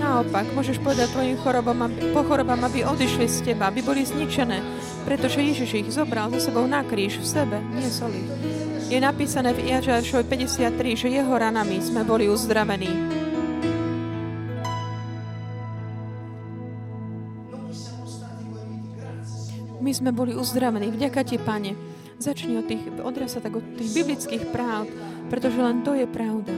Naopak, 0.01 0.49
môžeš 0.57 0.81
povedať 0.81 1.13
tvojim 1.13 1.37
chorobám, 1.45 1.93
po 2.09 2.25
chorobám, 2.25 2.61
aby 2.65 2.89
odišli 2.89 3.29
z 3.29 3.53
teba, 3.53 3.69
aby 3.69 3.85
boli 3.85 4.01
zničené, 4.01 4.74
pretože 5.05 5.39
Ježiš 5.39 5.85
ich 5.85 5.89
zobral 5.93 6.33
za 6.33 6.49
sebou 6.49 6.65
na 6.65 6.81
kríž 6.81 7.21
v 7.21 7.27
sebe, 7.29 7.57
nie 7.77 7.87
soli. 7.87 8.25
Je 8.89 8.97
napísané 8.97 9.53
v 9.53 9.69
Iažášovi 9.69 10.25
53, 10.25 10.97
že 10.97 11.07
jeho 11.09 11.33
ranami 11.33 11.81
sme 11.81 12.01
boli 12.05 12.29
uzdravení. 12.29 12.89
My 19.85 19.93
sme 19.93 20.09
boli 20.09 20.33
uzdravení. 20.33 20.89
Vďaka 20.89 21.21
Ti, 21.21 21.37
Pane. 21.37 21.77
Začni 22.17 22.57
od 22.57 22.65
tých, 22.65 22.89
sa 23.29 23.37
tak 23.37 23.53
od 23.53 23.65
tých 23.77 23.93
biblických 23.93 24.49
práv, 24.49 24.89
pretože 25.29 25.61
len 25.61 25.85
to 25.85 25.93
je 25.93 26.09
pravda. 26.09 26.53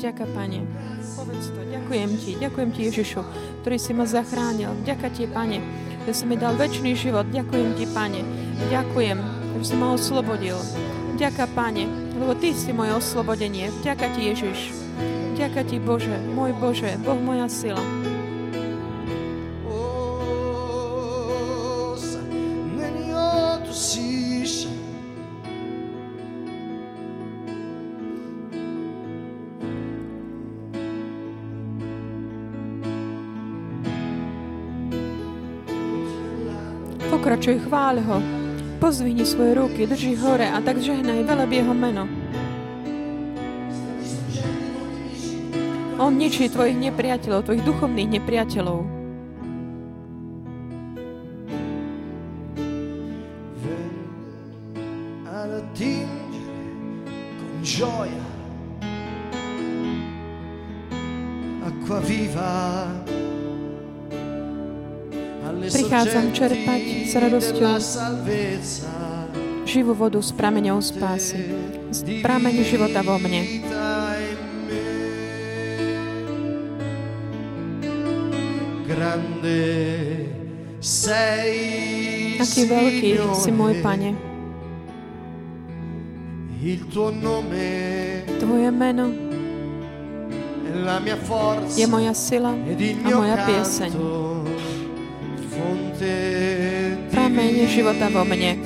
Ďaká, 0.00 0.24
Pane. 0.32 0.64
Povedz 1.12 1.52
to. 1.52 1.60
Ďakujem 1.60 2.10
Ti. 2.16 2.32
Ďakujem 2.40 2.68
Ti, 2.72 2.80
Ježišu, 2.88 3.20
ktorý 3.60 3.76
si 3.76 3.92
ma 3.92 4.08
zachránil. 4.08 4.72
Ďaká 4.88 5.12
Ti, 5.12 5.28
Pane, 5.28 5.60
že 6.06 6.12
si 6.12 6.24
mi 6.26 6.36
dal 6.36 6.58
väčší 6.58 6.94
život. 6.98 7.28
Ďakujem 7.30 7.68
Ti, 7.78 7.86
Pane. 7.90 8.20
Ďakujem, 8.70 9.18
že 9.58 9.64
si 9.64 9.74
ma 9.78 9.94
oslobodil. 9.94 10.58
Ďaká, 11.16 11.46
Pane, 11.54 11.86
lebo 12.18 12.34
Ty 12.34 12.50
si 12.54 12.70
moje 12.74 12.92
oslobodenie. 12.94 13.70
Ďaká 13.86 14.10
Ti, 14.12 14.20
Ježiš. 14.34 14.74
Ďaká 15.38 15.64
Ti, 15.64 15.78
Bože, 15.80 16.14
môj 16.34 16.52
Bože, 16.58 16.94
Boh 17.00 17.18
moja 17.18 17.46
sila. 17.48 18.11
Pokračuj, 37.22 37.62
chvál 37.70 38.02
ho. 38.02 38.18
Pozdvihni 38.82 39.22
svoje 39.22 39.54
ruky, 39.54 39.86
drži 39.86 40.18
hore 40.18 40.42
a 40.42 40.58
tak 40.58 40.82
žehnaj, 40.82 41.22
veleb 41.22 41.54
jeho 41.54 41.70
meno. 41.70 42.10
On 46.02 46.10
ničí 46.18 46.50
tvojich 46.50 46.82
nepriateľov, 46.90 47.46
tvojich 47.46 47.62
duchovných 47.62 48.18
nepriateľov. 48.18 49.01
Čerpať 66.42 67.06
s 67.06 67.14
radosťou 67.14 67.70
živú 69.62 69.94
vodu 69.94 70.18
s 70.18 70.34
prameňou 70.34 70.82
spásy. 70.82 71.54
Prameň 72.18 72.66
života 72.66 72.98
vo 73.06 73.14
mne. 73.14 73.62
Aký 82.42 82.62
veľký 82.66 83.10
si 83.38 83.50
môj 83.54 83.78
Pane. 83.78 84.10
Tvoje 88.42 88.70
meno 88.74 89.14
je 91.78 91.86
moja 91.86 92.14
sila 92.18 92.50
a 92.50 93.08
moja 93.14 93.36
pieseň. 93.46 93.90
Života 97.68 98.08
vo 98.08 98.24
mne. 98.24 98.58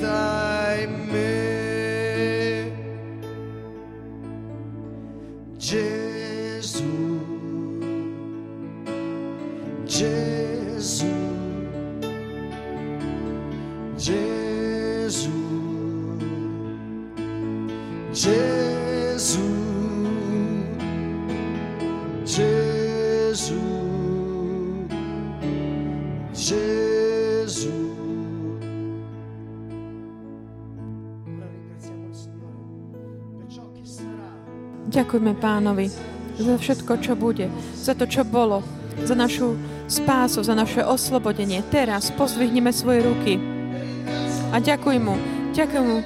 Ďakujme 34.87 35.35
pánovi 35.35 35.91
za 36.39 36.55
všetko, 36.55 37.03
čo 37.03 37.19
bude, 37.19 37.51
za 37.75 37.91
to, 37.91 38.07
čo 38.07 38.23
bolo, 38.23 38.63
za 39.03 39.19
našu 39.19 39.59
spásu, 39.91 40.47
za 40.47 40.55
naše 40.55 40.79
oslobodenie. 40.79 41.59
Teraz 41.67 42.07
pozdvihneme 42.15 42.71
svoje 42.71 43.03
ruky 43.03 43.35
a 44.55 44.63
ďakuj 44.63 44.95
mu, 45.03 45.19
ďakuj 45.51 45.81
mu, 45.83 45.97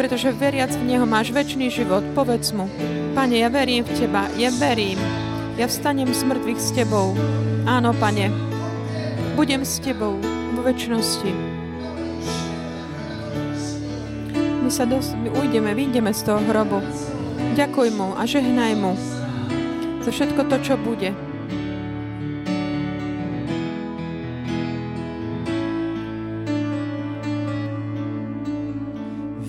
pretože 0.00 0.32
veriac 0.32 0.72
v 0.72 0.88
Neho 0.88 1.04
máš 1.04 1.36
väčší 1.36 1.68
život. 1.68 2.02
Povedz 2.16 2.56
mu, 2.56 2.64
Pane, 3.12 3.44
ja 3.44 3.52
verím 3.52 3.84
v 3.84 3.92
Teba, 3.92 4.26
ja 4.40 4.48
verím. 4.56 4.98
Ja 5.54 5.68
vstanem 5.68 6.10
z 6.10 6.24
mŕtvych 6.24 6.60
s 6.60 6.72
Tebou. 6.74 7.14
Áno, 7.68 7.92
Pane, 7.94 8.32
budem 9.36 9.62
s 9.62 9.78
Tebou 9.84 10.16
vo 10.56 10.60
väčšnosti. 10.64 11.30
My 14.64 14.70
sa 14.72 14.88
dos- 14.88 15.12
my 15.12 15.28
ujdeme, 15.28 15.76
vyjdeme 15.76 16.08
z 16.10 16.20
toho 16.24 16.40
hrobu. 16.40 16.80
Ďakuj 17.54 17.88
mu 17.94 18.18
a 18.18 18.26
žehnaj 18.26 18.74
mu 18.74 18.98
za 20.02 20.10
všetko 20.10 20.42
to, 20.50 20.56
čo 20.58 20.74
bude. 20.74 21.14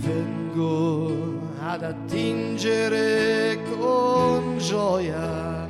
Vengo 0.05 1.11
ad 1.59 1.81
attingere 1.81 3.57
con 3.73 4.61
gioia 4.61 5.65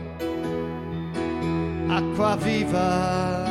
acqua 1.87 2.35
viva 2.35 3.47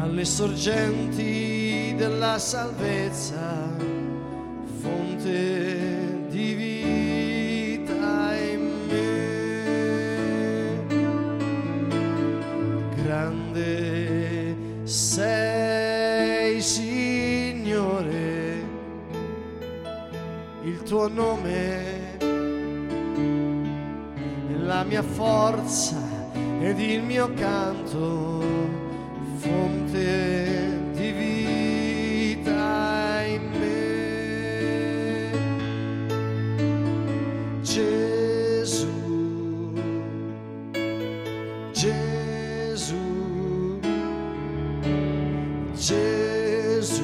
alle 0.00 0.24
sorgenti 0.24 1.94
della 1.96 2.38
salvezza, 2.38 3.68
Gesù, 45.74 47.02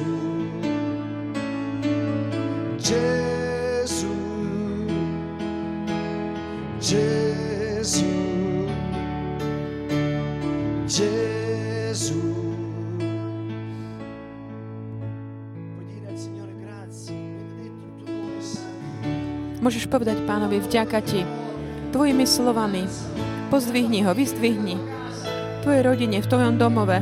Gesù. 2.79 4.13
Gesù, 6.79 8.15
Gesù. 10.87 12.23
Môžeš 19.61 19.85
povedať 19.91 20.17
pánovi, 20.23 20.63
vďaka 20.63 21.03
ti, 21.03 21.21
tvojimi 21.91 22.23
slovami. 22.23 22.87
Pozdvihni 23.51 24.07
ho, 24.07 24.15
vyzdvihni. 24.15 24.79
Tvojej 25.61 25.83
rodine, 25.83 26.23
v 26.23 26.27
tvojom 26.31 26.55
domove, 26.55 26.97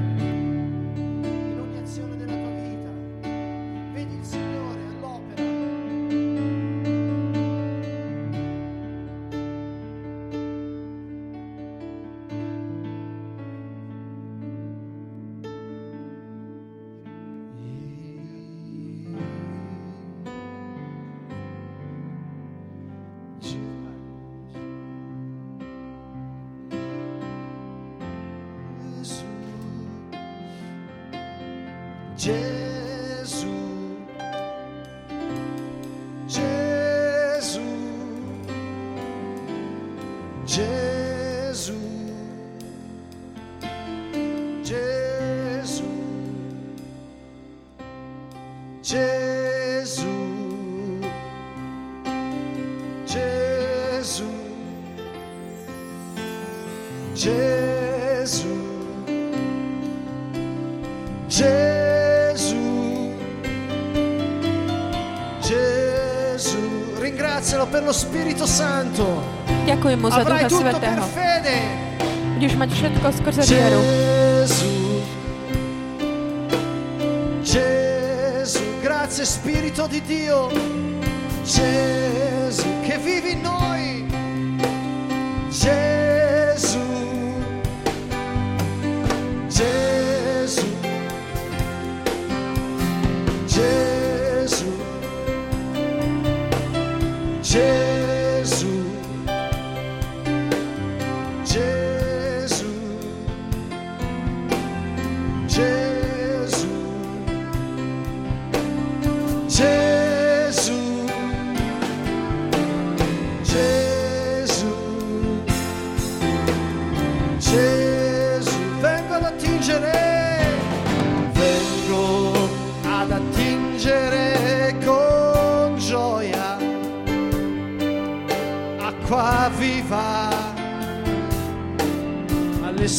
skrze 73.31 73.55
vieru. 73.55 73.81
Gesù, 77.41 78.61
grazie 78.81 79.25
Spirito 79.25 79.87
di 79.87 80.01
Dio. 80.01 80.49
Gesù 81.43 82.67
che 82.81 82.97
vivi 82.97 83.31
in 83.31 83.41
noi. 83.41 84.05
Gesù. 85.49 86.09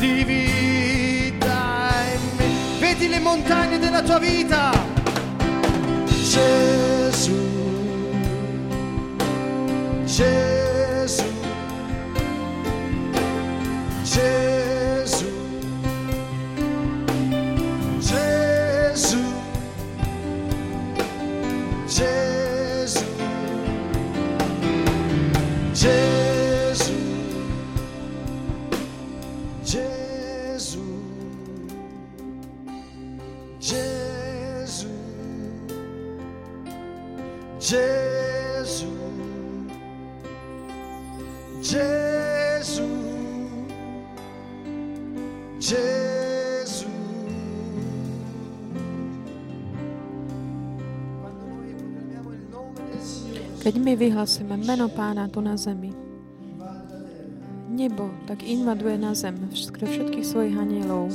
me. 0.00 0.48
Vedi 2.78 3.08
le 3.08 3.18
montagne 3.18 3.78
della 3.78 4.02
tua 4.02 4.18
vita, 4.18 4.70
Gesù, 6.06 7.32
Gesù, 10.04 10.47
my 53.88 53.96
vyhlasíme 53.96 54.52
meno 54.68 54.92
pána 54.92 55.32
tu 55.32 55.40
na 55.40 55.56
zemi, 55.56 55.96
nebo 57.72 58.12
tak 58.28 58.44
invaduje 58.44 59.00
na 59.00 59.16
zem 59.16 59.48
skrze 59.48 59.88
všetkých 59.88 60.28
svojich 60.28 60.60
anielov. 60.60 61.08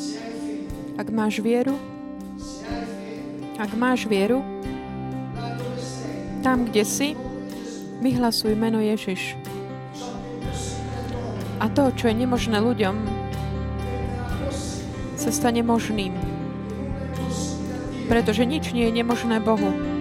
Ak 0.98 1.14
máš 1.14 1.38
vieru, 1.46 1.78
ak 3.62 3.78
máš 3.78 4.10
vieru, 4.10 4.42
tam, 6.42 6.66
kde 6.66 6.82
si, 6.82 7.14
vyhlasuj 8.02 8.58
meno 8.58 8.82
Ježiš. 8.82 9.38
A 11.62 11.70
to, 11.70 11.94
čo 11.94 12.10
je 12.10 12.26
nemožné 12.26 12.58
ľuďom, 12.58 12.98
sa 15.14 15.30
stane 15.30 15.62
možným. 15.62 16.18
Pretože 18.10 18.50
nič 18.50 18.74
nie 18.74 18.90
je 18.90 18.98
nemožné 18.98 19.38
Bohu. 19.46 19.93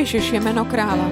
Ježiš 0.00 0.32
je 0.32 0.40
meno 0.40 0.64
kráľa. 0.64 1.04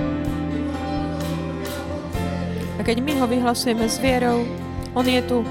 A 2.77 2.81
keď 2.81 3.05
my 3.05 3.20
ho 3.20 3.29
vyhlasujeme 3.29 3.85
s 3.85 4.01
vierou, 4.01 4.48
on 4.96 5.05
je 5.05 5.20
tu. 5.29 5.44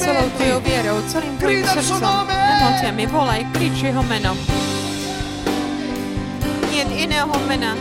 Celou 0.00 0.30
tvojou 0.36 0.60
vierou, 0.60 0.96
celým 1.12 1.36
tvojim 1.36 1.66
srdcom, 1.66 2.24
emóciami, 2.30 3.04
volaj, 3.06 3.44
krič 3.52 3.84
jeho 3.84 4.02
meno. 4.08 4.32
Nie 6.72 6.86
iného 6.86 7.34
mena. 7.44 7.76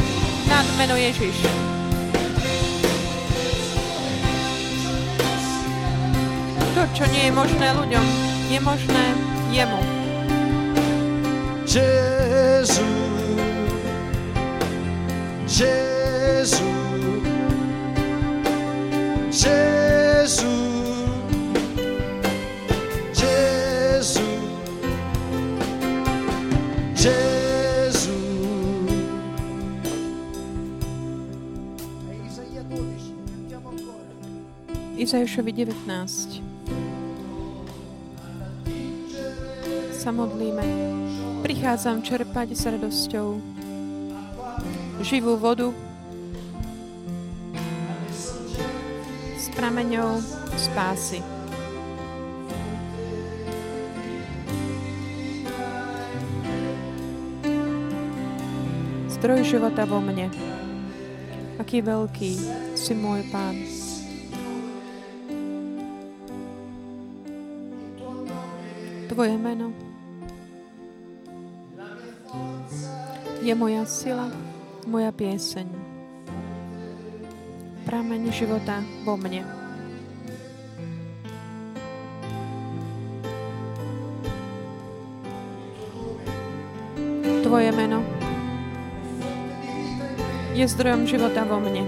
Nad 0.49 0.65
meno 0.81 0.97
Ježiš. 0.97 1.45
To, 6.75 6.83
čo 6.97 7.05
nie 7.13 7.29
je 7.29 7.31
možné 7.31 7.67
ľuďom, 7.75 8.05
je 8.49 8.59
možné 8.59 9.03
jemu. 9.53 9.79
Gesù, 11.69 12.89
Gesù, 15.45 16.71
Gesù, 19.29 20.68
Izaišovi 35.09 35.65
19. 35.65 35.89
Sa 39.89 40.13
modlíme. 40.13 40.61
Prichádzam 41.41 42.05
čerpať 42.05 42.53
s 42.53 42.69
radosťou 42.69 43.41
živú 45.01 45.33
vodu 45.33 45.73
s 49.33 49.49
prameňou 49.57 50.21
spásy. 50.61 51.25
Zdroj 59.17 59.41
života 59.57 59.89
vo 59.89 60.05
mne. 60.05 60.29
Aký 61.57 61.81
veľký 61.81 62.31
si 62.77 62.93
môj 62.93 63.25
pán. 63.33 63.78
Tvoje 69.19 69.35
meno 69.35 69.75
je 73.43 73.51
moja 73.51 73.83
sila, 73.83 74.31
moja 74.87 75.11
pieseň. 75.11 75.67
prameň 77.83 78.31
života 78.31 78.79
vo 79.03 79.19
mne. 79.19 79.43
Tvoje 87.43 87.75
meno 87.75 87.99
je 90.55 90.63
zdrojom 90.63 91.03
života 91.03 91.43
vo 91.43 91.59
mne. 91.59 91.83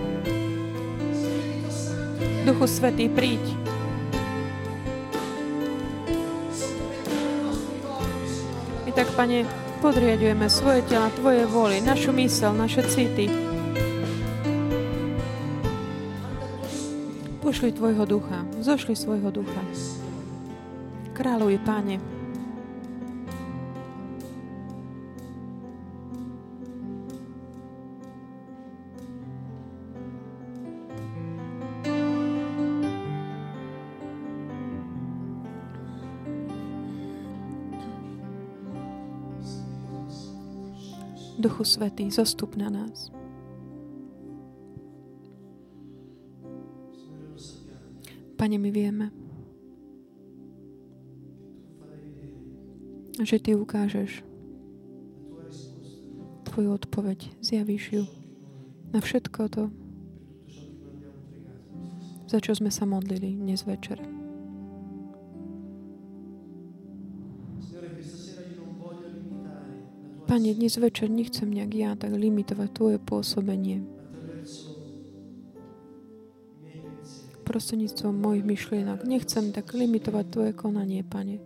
Duchu 2.44 2.68
Svetý, 2.68 3.08
príď. 3.08 3.61
Tak, 9.02 9.18
Pane, 9.18 9.50
podriadujeme 9.82 10.46
svoje 10.46 10.86
tela 10.86 11.10
Tvoje 11.18 11.50
vôli, 11.50 11.82
našu 11.82 12.14
mysel, 12.14 12.54
naše 12.54 12.86
city. 12.86 13.34
Pošli 17.42 17.74
Tvojho 17.74 18.06
ducha, 18.06 18.46
zošli 18.62 18.94
svojho 18.94 19.34
ducha. 19.34 19.58
Kráľuj, 21.18 21.58
Pane. 21.66 22.11
Duchu 41.62 41.78
Svetý, 41.78 42.10
zostup 42.10 42.58
na 42.58 42.74
nás. 42.74 43.14
Pane, 48.34 48.58
my 48.58 48.72
vieme, 48.74 49.14
že 53.22 53.38
Ty 53.38 53.62
ukážeš 53.62 54.26
Tvoju 56.50 56.74
odpoveď, 56.74 57.30
zjavíš 57.46 57.94
ju 57.94 58.04
na 58.90 58.98
všetko 58.98 59.42
to, 59.54 59.70
za 62.26 62.42
čo 62.42 62.58
sme 62.58 62.74
sa 62.74 62.90
modlili 62.90 63.38
dnes 63.38 63.62
večer. 63.70 64.21
Pane, 70.32 70.56
dnes 70.56 70.80
večer 70.80 71.12
nechcem 71.12 71.52
nejak 71.52 71.72
ja 71.76 71.92
tak 72.00 72.16
limitovať 72.16 72.72
Tvoje 72.72 72.98
pôsobenie. 73.04 73.84
Prostredníctvom 77.44 78.16
mojich 78.16 78.48
myšlienok. 78.48 79.04
Nechcem 79.04 79.52
tak 79.52 79.76
limitovať 79.76 80.26
Tvoje 80.32 80.52
konanie, 80.56 81.04
Pane. 81.04 81.44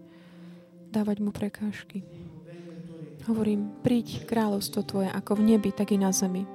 Dávať 0.93 1.17
mu 1.17 1.33
prekážky. 1.33 2.05
Hovorím, 3.25 3.73
príď 3.81 4.29
kráľovstvo 4.29 4.85
Tvoje 4.85 5.09
ako 5.09 5.41
v 5.41 5.57
nebi, 5.57 5.73
tak 5.73 5.89
i 5.89 5.97
na 5.97 6.13
zemi. 6.13 6.45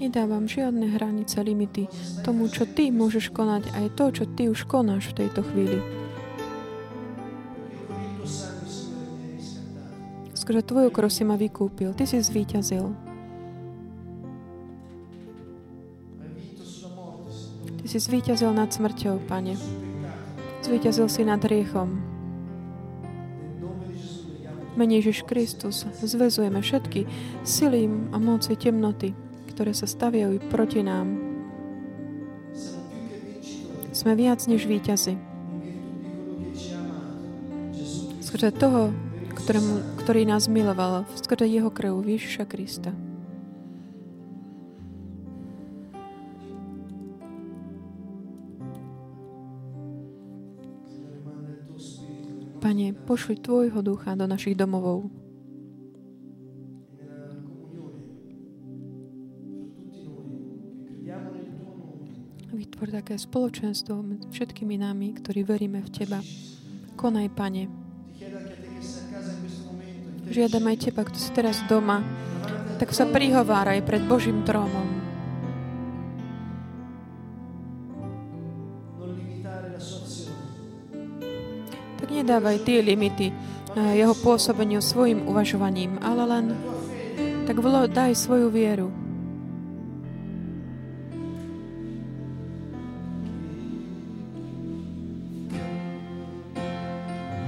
Nedávam 0.00 0.48
žiadne 0.48 0.88
hranice, 0.88 1.36
limity 1.44 1.84
tomu, 2.24 2.48
čo 2.48 2.64
Ty 2.64 2.88
môžeš 2.96 3.28
konať, 3.28 3.76
aj 3.76 3.86
to, 3.92 4.04
čo 4.08 4.24
Ty 4.24 4.48
už 4.48 4.64
konáš 4.64 5.12
v 5.12 5.28
tejto 5.28 5.44
chvíli. 5.52 6.03
Skrze 10.44 10.60
Tvoju 10.60 10.92
krv 10.92 11.08
si 11.08 11.24
ma 11.24 11.40
vykúpil. 11.40 11.96
Ty 11.96 12.04
si 12.04 12.20
zvíťazil. 12.20 12.92
Ty 17.80 17.86
si 17.88 17.96
zvíťazil 17.96 18.52
nad 18.52 18.68
smrťou, 18.68 19.24
Pane. 19.24 19.56
Zvíťazil 20.60 21.08
si 21.08 21.24
nad 21.24 21.40
riechom. 21.40 21.96
Mene 24.76 25.00
Ježiš 25.00 25.24
Kristus 25.24 25.88
zvezujeme 26.04 26.60
všetky 26.60 27.08
sily 27.40 27.88
a 28.12 28.20
moci 28.20 28.52
temnoty, 28.60 29.16
ktoré 29.48 29.72
sa 29.72 29.88
staviajú 29.88 30.44
proti 30.52 30.84
nám. 30.84 31.24
Sme 33.96 34.12
viac 34.12 34.44
než 34.44 34.68
víťazi. 34.68 35.16
Skrze 38.20 38.52
toho, 38.52 38.92
ktorému, 39.44 40.00
ktorý 40.00 40.24
nás 40.24 40.48
miloval 40.48 41.04
skrze 41.20 41.44
jeho 41.44 41.68
krv 41.68 42.00
Ježiša 42.00 42.48
Krista. 42.48 42.96
Pane, 52.56 52.96
pošli 53.04 53.36
Tvojho 53.36 53.84
ducha 53.84 54.16
do 54.16 54.24
našich 54.24 54.56
domovov. 54.56 55.12
Vytvor 62.48 62.88
také 62.96 63.20
spoločenstvo 63.20 64.00
medzi 64.00 64.24
všetkými 64.32 64.80
nami, 64.80 65.12
ktorí 65.20 65.44
veríme 65.44 65.84
v 65.84 65.92
Teba. 65.92 66.24
Konaj, 66.96 67.28
Pane. 67.36 67.83
Žiadam 70.34 70.66
aj 70.66 70.82
Teba, 70.82 71.06
kto 71.06 71.14
si 71.14 71.30
teraz 71.30 71.62
doma, 71.70 72.02
tak 72.82 72.90
sa 72.90 73.06
prihováraj 73.06 73.86
pred 73.86 74.02
Božím 74.02 74.42
trónom. 74.42 74.82
Tak 82.02 82.08
nedávaj 82.10 82.66
tie 82.66 82.82
limity 82.82 83.30
eh, 83.30 83.94
jeho 83.94 84.10
pôsobeniu 84.18 84.82
svojim 84.82 85.22
uvažovaním, 85.22 86.02
ale 86.02 86.26
len 86.26 86.46
tak 87.46 87.62
vlo, 87.62 87.86
daj 87.86 88.18
svoju 88.18 88.50
vieru. 88.50 88.90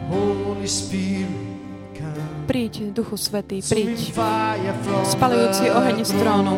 Holy 0.07 0.71
Spirit 0.71 1.56
Príď, 2.47 2.95
Duchu 2.95 3.17
Svetý, 3.17 3.61
príď. 3.61 4.15
Spalujúci 5.05 5.67
oheň 5.71 5.97
z 6.05 6.13
trónu. 6.17 6.55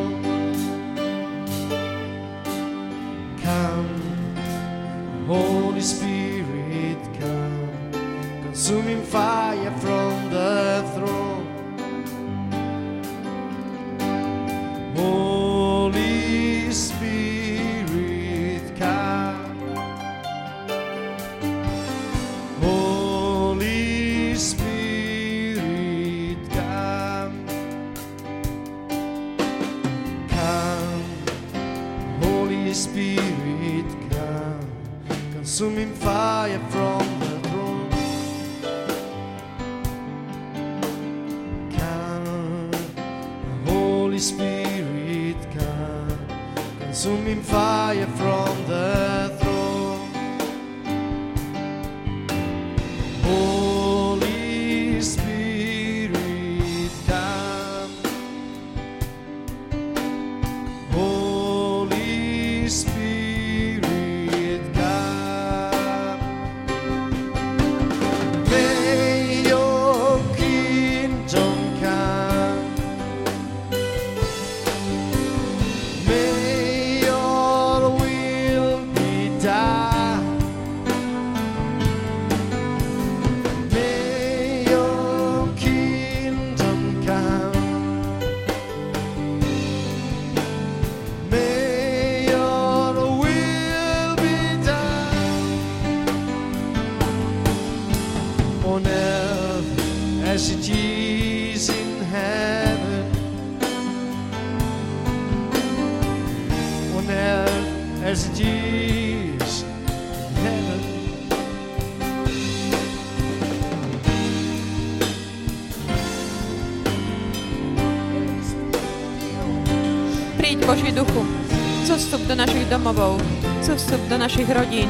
Domovov, 122.88 123.20
zostup 123.60 124.00
do 124.08 124.16
našich 124.16 124.48
rodín. 124.48 124.88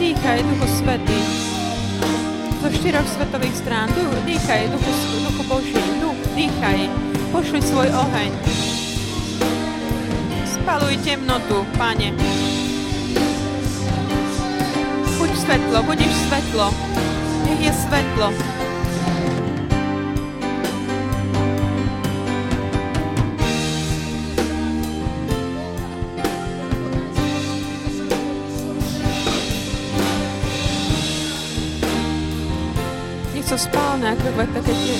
Dýchaj, 0.00 0.40
Duchu 0.40 0.66
Svetý, 0.72 1.20
zo 2.64 2.68
štyroch 2.72 3.04
svetových 3.04 3.60
strán. 3.60 3.92
Du, 3.92 4.08
dýchaj, 4.24 4.72
Duchu, 4.72 4.92
Duchu 5.20 5.42
Boží, 5.52 5.76
duch, 6.00 6.16
dýchaj, 6.32 6.88
pošli 7.28 7.60
svoj 7.60 7.92
oheň. 7.92 8.32
Spaluj 10.48 10.96
temnotu, 11.04 11.68
Pane. 11.76 12.16
Buď 15.20 15.30
svetlo, 15.36 15.78
budeš 15.84 16.12
svetlo. 16.24 16.72
Nech 17.44 17.60
je 17.68 17.72
svetlo. 17.84 18.55
Akokoľvek 34.14 34.48
také 34.54 34.72
tie 34.72 34.96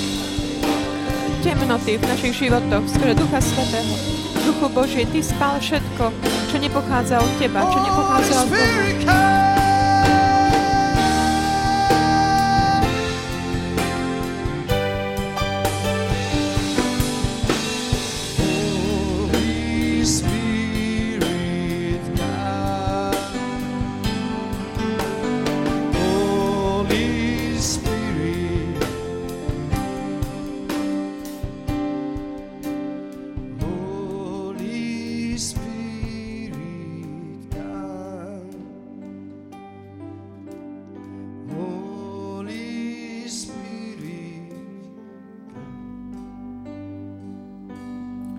temnoty 1.46 1.92
v 1.94 2.04
našich 2.10 2.34
životoch, 2.42 2.84
skrze 2.90 3.14
Ducha 3.14 3.38
Svetého. 3.38 3.94
Duchu 4.42 4.66
Boží, 4.74 5.02
Ty 5.06 5.20
spál 5.22 5.54
všetko, 5.62 6.04
čo 6.50 6.56
nepochádza 6.58 7.22
od 7.22 7.32
Teba, 7.38 7.62
čo 7.70 7.78
nepochádza 7.82 8.34
od 8.42 8.48
Boha. 8.50 9.45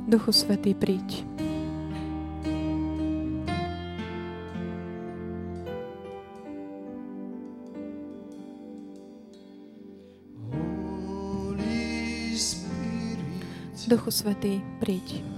Duchu 0.08 0.32
Svetý, 0.34 0.74
príď. 0.74 1.22
Duchu 13.86 14.10
Svetý, 14.10 14.66
príď. 14.82 15.37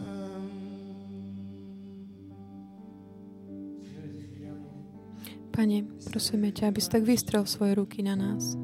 Pane, 5.59 5.83
prosíme 6.07 6.55
ťa, 6.55 6.71
aby 6.71 6.79
si 6.79 6.87
tak 6.87 7.03
vystrel 7.03 7.43
svoje 7.43 7.75
ruky 7.75 7.99
na 7.99 8.15
nás. 8.15 8.55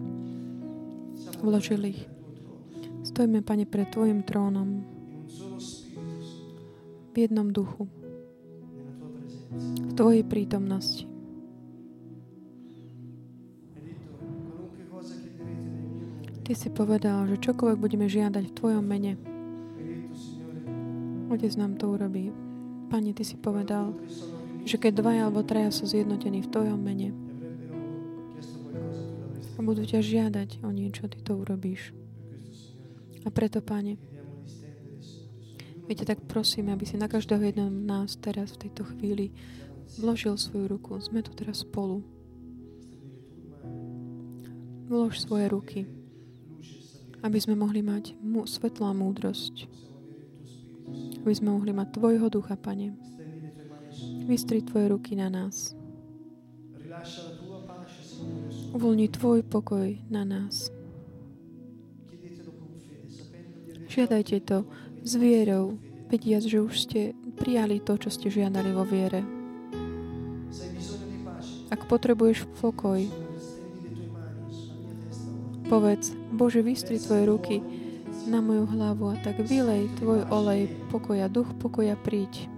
Vložil 1.44 1.92
ich. 1.92 2.08
Stojíme, 3.04 3.44
Pane, 3.44 3.68
pred 3.68 3.92
Tvojim 3.92 4.24
trónom 4.24 4.80
v 7.12 7.16
jednom 7.20 7.52
duchu, 7.52 7.92
v 9.60 9.92
Tvojej 9.92 10.24
prítomnosti. 10.24 11.04
Ty 16.48 16.54
si 16.56 16.72
povedal, 16.72 17.28
že 17.28 17.44
čokoľvek 17.44 17.76
budeme 17.76 18.08
žiadať 18.08 18.44
v 18.48 18.56
Tvojom 18.56 18.86
mene, 18.88 19.20
Otec 21.28 21.60
nám 21.60 21.76
to 21.76 21.92
urobí. 21.92 22.32
Pane, 22.88 23.12
Ty 23.12 23.28
si 23.28 23.36
povedal, 23.36 23.92
že 24.66 24.82
keď 24.82 24.98
dvaja 24.98 25.22
alebo 25.30 25.46
traja 25.46 25.70
sú 25.70 25.86
zjednotení 25.86 26.42
v 26.42 26.52
Tvojom 26.52 26.82
mene 26.82 27.14
a 29.56 29.60
budú 29.64 29.88
ťa 29.88 30.04
žiadať 30.04 30.66
o 30.66 30.70
niečo, 30.74 31.08
Ty 31.08 31.22
to 31.24 31.40
urobíš. 31.40 31.96
A 33.24 33.32
preto, 33.32 33.64
Pane, 33.64 33.96
viete, 35.88 36.04
tak 36.04 36.26
prosím, 36.28 36.70
aby 36.74 36.84
si 36.84 37.00
na 37.00 37.08
každého 37.08 37.42
jedného 37.42 37.72
nás 37.72 38.20
teraz 38.20 38.54
v 38.54 38.68
tejto 38.68 38.84
chvíli 38.86 39.32
vložil 39.98 40.36
svoju 40.36 40.68
ruku. 40.68 41.00
Sme 41.00 41.24
tu 41.24 41.32
teraz 41.34 41.64
spolu. 41.64 42.04
Vlož 44.86 45.18
svoje 45.18 45.50
ruky, 45.50 45.80
aby 47.26 47.38
sme 47.42 47.58
mohli 47.58 47.82
mať 47.82 48.14
svetlo 48.46 48.86
a 48.86 48.94
múdrosť. 48.94 49.66
Aby 51.26 51.34
sme 51.34 51.58
mohli 51.58 51.74
mať 51.74 51.98
Tvojho 51.98 52.30
ducha, 52.30 52.54
Pane. 52.54 53.15
Vystri 54.26 54.66
Tvoje 54.66 54.90
ruky 54.90 55.14
na 55.14 55.30
nás. 55.30 55.78
Uvoľni 58.74 59.06
Tvoj 59.14 59.46
pokoj 59.46 60.02
na 60.10 60.26
nás. 60.26 60.74
Žiadajte 63.86 64.38
to 64.50 64.66
s 65.06 65.14
vierou, 65.14 65.78
vediac, 66.10 66.42
že 66.42 66.58
už 66.58 66.74
ste 66.74 67.02
prijali 67.38 67.78
to, 67.78 68.02
čo 68.02 68.10
ste 68.10 68.34
žiadali 68.34 68.74
vo 68.74 68.82
viere. 68.82 69.22
Ak 71.70 71.86
potrebuješ 71.86 72.50
pokoj, 72.58 73.06
povedz, 75.70 76.18
Bože, 76.34 76.66
vystri 76.66 76.98
Tvoje 76.98 77.30
ruky 77.30 77.56
na 78.26 78.42
moju 78.42 78.66
hlavu 78.74 79.14
a 79.14 79.16
tak 79.22 79.38
vylej 79.46 79.86
Tvoj 80.02 80.26
olej 80.34 80.74
pokoja, 80.90 81.30
duch 81.30 81.54
pokoja 81.62 81.94
príď. 81.94 82.55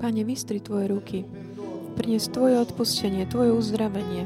Pane, 0.00 0.24
vystri 0.24 0.64
Tvoje 0.64 0.88
ruky. 0.88 1.28
Prines 2.00 2.32
Tvoje 2.32 2.56
odpustenie, 2.56 3.28
Tvoje 3.28 3.52
uzdravenie. 3.52 4.24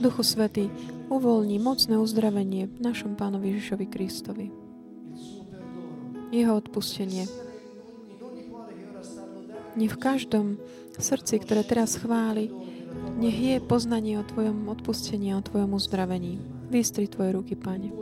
Duchu 0.00 0.24
Svetý, 0.24 0.72
uvoľni 1.12 1.60
mocné 1.60 2.00
uzdravenie 2.00 2.72
našom 2.80 3.12
Pánovi 3.12 3.52
Ježišovi 3.52 3.86
Kristovi. 3.92 4.46
Jeho 6.32 6.56
odpustenie. 6.56 7.28
Nech 9.76 9.92
v 9.92 10.00
každom 10.00 10.56
srdci, 10.96 11.36
ktoré 11.44 11.68
teraz 11.68 12.00
chváli, 12.00 12.48
nech 13.20 13.36
je 13.36 13.60
poznanie 13.60 14.16
o 14.16 14.24
Tvojom 14.24 14.72
odpustení 14.72 15.36
a 15.36 15.38
o 15.40 15.44
Tvojom 15.44 15.76
uzdravení. 15.76 16.40
Vystri 16.72 17.12
Tvoje 17.12 17.36
ruky, 17.36 17.60
Pane. 17.60 17.92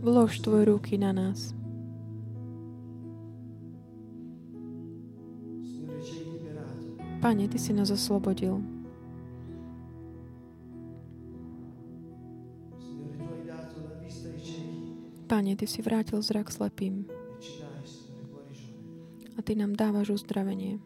Vlož 0.00 0.40
Tvoje 0.40 0.72
ruky 0.72 0.96
na 0.96 1.12
nás. 1.12 1.52
Pane, 7.24 7.48
Ty 7.48 7.56
si 7.56 7.72
nás 7.72 7.88
oslobodil. 7.88 8.60
Pane, 15.24 15.56
Ty 15.56 15.64
si 15.64 15.80
vrátil 15.80 16.20
zrak 16.20 16.52
slepým 16.52 17.08
a 19.34 19.42
Ty 19.42 19.56
nám 19.56 19.72
dávaš 19.72 20.20
uzdravenie. 20.20 20.76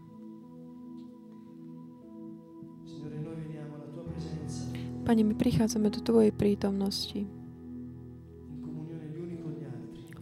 Pane, 5.03 5.27
my 5.27 5.35
prichádzame 5.35 5.91
do 5.91 5.99
Tvojej 6.07 6.31
prítomnosti 6.31 7.27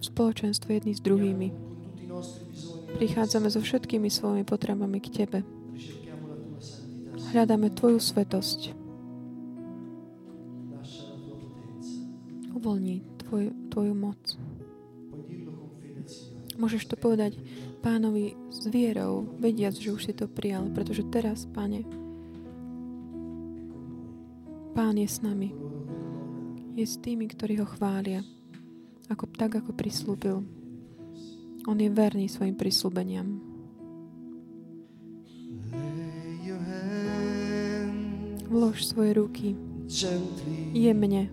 v 0.00 0.04
spoločenstve 0.04 0.80
jedni 0.80 0.96
s 0.96 1.04
druhými. 1.04 1.52
Prichádzame 2.96 3.52
so 3.52 3.60
všetkými 3.60 4.08
svojimi 4.08 4.48
potrebami 4.48 4.96
k 5.04 5.12
Tebe. 5.12 5.65
Hľadáme 7.36 7.68
Tvoju 7.68 8.00
svetosť. 8.00 8.72
Uvoľni 12.56 13.04
tvoj, 13.20 13.52
Tvoju 13.68 13.92
moc. 13.92 14.16
Môžeš 16.56 16.88
to 16.88 16.96
povedať 16.96 17.36
pánovi 17.84 18.32
s 18.48 18.64
vierou, 18.72 19.28
vediac, 19.36 19.76
že 19.76 19.92
už 19.92 20.08
si 20.08 20.16
to 20.16 20.32
prijal, 20.32 20.72
pretože 20.72 21.04
teraz, 21.12 21.44
noi. 21.52 21.84
Pán 24.72 24.96
je 24.96 25.04
s 25.04 25.20
nami. 25.20 25.52
Je 26.72 26.88
s 26.88 26.96
tými, 26.96 27.28
ktorí 27.28 27.60
ho 27.60 27.68
chvália, 27.68 28.24
ako, 29.12 29.28
tak 29.36 29.60
ako 29.60 29.76
prislúbil. 29.76 30.40
On 31.68 31.76
je 31.76 31.92
verný 31.92 32.32
svojim 32.32 32.56
prislúbeniam. 32.56 33.55
Vlož 38.46 38.86
svoje 38.86 39.18
ruky 39.18 39.58
jemne 40.74 41.30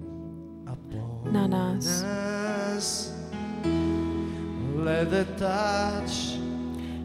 na 1.29 1.45
nás. 1.47 2.05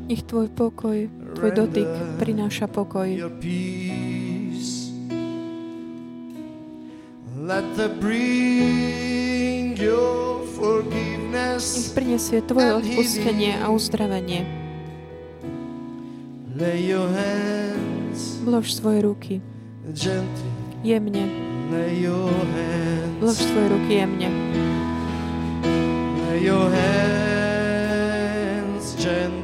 Nech 0.08 0.22
tvoj 0.24 0.48
pokoj, 0.48 0.98
tvoj 1.36 1.50
dotyk 1.52 1.88
prináša 2.16 2.66
pokoj. 2.66 3.08
your 3.08 3.32
peace. 3.36 4.88
Let 7.36 7.64
the 7.76 7.92
bring 8.00 9.76
your 9.76 10.40
Nech 11.28 11.92
prinesie 11.94 12.40
tvoje 12.42 12.80
odpustenie 12.80 13.60
a 13.60 13.68
uzdravenie. 13.70 14.42
Lay 16.58 16.90
your 16.90 17.06
hands 17.12 18.42
Vlož 18.42 18.72
svoje 18.72 19.04
ruky. 19.04 19.34
Jemne. 20.84 21.28
Vlož 23.20 23.36
svoje 23.36 23.68
ruky 23.68 23.94
jemne. 23.94 24.30
Lay 26.28 26.44
your 26.44 26.70
hands 26.70 28.06
gently 28.96 29.37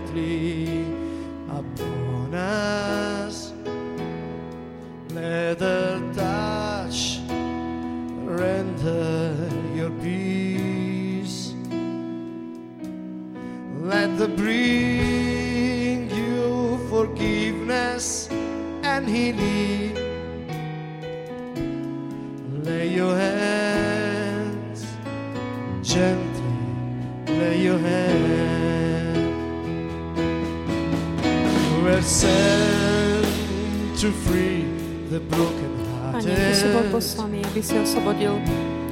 Pane, 36.13 36.37
Ty 36.37 36.53
si 36.53 36.69
bol 36.69 36.85
poslaný, 36.93 37.41
aby 37.49 37.61
si 37.65 37.75
oslobodil 37.81 38.37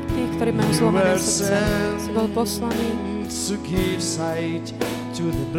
tých, 0.09 0.31
ktorí 0.41 0.51
majú 0.57 0.73
zlomené 0.73 1.21
srdce. 1.21 1.61
Si 2.01 2.11
bol 2.11 2.27
poslaný, 2.33 2.89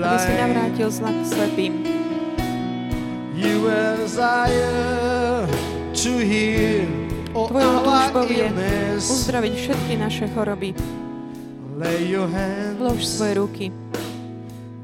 aby 0.02 0.18
si 0.18 0.34
navrátil 0.34 0.90
zlak 0.90 1.14
slepým. 1.24 1.74
Tvojou 7.34 7.76
túžbou 7.86 8.26
je 8.30 8.50
uzdraviť 8.98 9.54
všetky 9.54 9.94
naše 10.02 10.26
choroby. 10.34 10.74
Vlož 12.82 13.02
svoje 13.06 13.34
ruky 13.38 13.66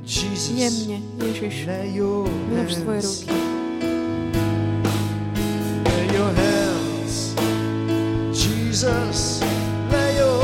Jesus. 0.09 0.57
jemne, 0.57 1.01
Ježiš. 1.21 1.65
Lay 1.67 1.93
your 1.93 2.29
Vlož 2.49 2.73
svoje 2.73 3.01
hands. 3.01 3.21
ruky. 3.21 3.31
Lay 5.85 6.05
your 6.17 6.31
hands, 6.33 7.35
Jesus. 8.33 9.41
Lay 9.91 10.17
your 10.17 10.39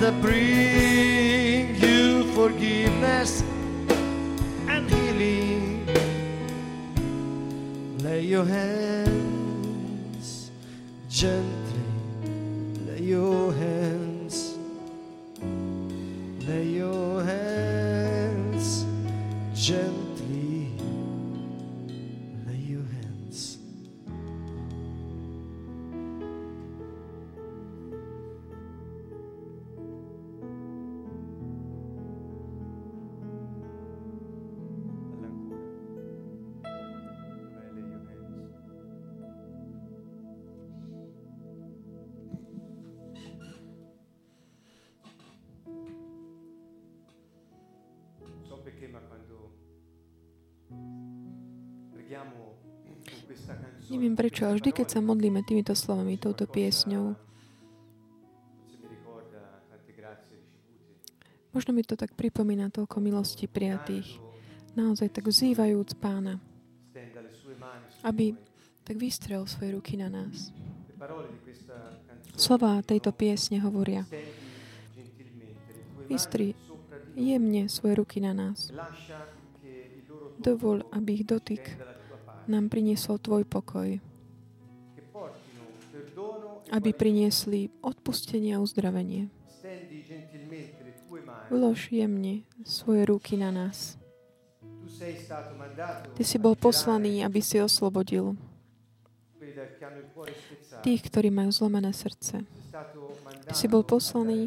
The 0.00 0.12
bring 0.12 1.74
you 1.76 2.24
forgiveness 2.32 3.42
and 4.66 4.88
healing. 4.88 5.86
Lay 7.98 8.22
your 8.22 8.46
hands 8.46 9.90
gently, 11.10 11.59
Neviem 53.90 54.14
prečo, 54.14 54.46
ale 54.46 54.62
vždy, 54.62 54.70
keď 54.70 54.86
sa 54.86 55.00
modlíme 55.02 55.42
týmito 55.42 55.74
slovami, 55.74 56.14
touto 56.14 56.46
piesňou, 56.46 57.18
možno 61.50 61.70
mi 61.74 61.82
to 61.82 61.98
tak 61.98 62.14
pripomína 62.14 62.70
toľko 62.70 63.02
milosti 63.02 63.50
prijatých. 63.50 64.22
Naozaj 64.78 65.10
tak 65.10 65.26
vzývajúc 65.26 65.98
pána, 65.98 66.38
aby 68.06 68.38
tak 68.86 68.94
vystrel 68.94 69.42
svoje 69.50 69.74
ruky 69.74 69.98
na 69.98 70.06
nás. 70.06 70.54
Slová 72.38 72.78
tejto 72.86 73.10
piesne 73.10 73.58
hovoria, 73.58 74.06
Vystri 76.10 76.58
jemne 77.14 77.70
svoje 77.70 78.02
ruky 78.02 78.18
na 78.18 78.34
nás. 78.34 78.74
Dovol, 80.42 80.82
aby 80.90 81.22
ich 81.22 81.24
dotyk 81.26 81.62
nám 82.50 82.66
priniesol 82.66 83.22
Tvoj 83.22 83.46
pokoj, 83.46 83.96
e 83.96 84.00
aby 86.70 86.90
priniesli 86.94 87.70
odpustenie 87.82 88.58
a 88.58 88.62
uzdravenie. 88.62 89.30
Vlož 91.50 91.90
jemne 91.90 92.46
svoje 92.62 93.02
ruky 93.06 93.34
na 93.34 93.50
nás. 93.50 93.98
Ty 96.14 96.22
si 96.22 96.36
bol 96.38 96.54
poslaný, 96.54 97.26
aby 97.26 97.42
si 97.42 97.58
oslobodil 97.58 98.38
tých, 100.80 101.00
ktorí 101.02 101.28
majú 101.32 101.50
zlomené 101.50 101.90
srdce. 101.90 102.44
Ty 103.46 103.54
si 103.54 103.66
bol 103.66 103.82
poslaný, 103.82 104.46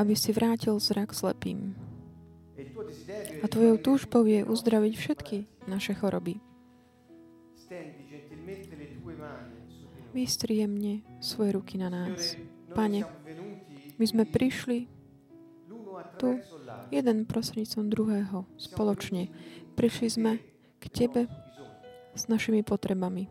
aby 0.00 0.14
si 0.16 0.32
vrátil 0.32 0.78
zrak 0.80 1.12
slepým. 1.12 1.76
e 2.56 2.64
A 3.42 3.46
tvojou 3.50 3.76
túžbou 3.76 4.24
je 4.24 4.46
uzdraviť 4.46 4.94
všetky 4.96 5.36
naše 5.68 5.92
choroby. 5.98 6.51
Jemne 10.52 11.00
svoje 11.24 11.56
ruky 11.56 11.80
na 11.80 11.88
nás. 11.88 12.36
Pane, 12.76 13.04
My 14.00 14.04
sme 14.08 14.24
prišli 14.26 14.88
tu, 16.18 16.42
jeden 16.90 17.24
prostredníctvom 17.28 17.86
druhého, 17.86 18.48
spoločne. 18.58 19.30
Prišli 19.78 20.08
sme 20.10 20.32
k 20.82 20.84
Tebe 20.90 21.30
s 22.16 22.26
našimi 22.26 22.66
potrebami. 22.66 23.30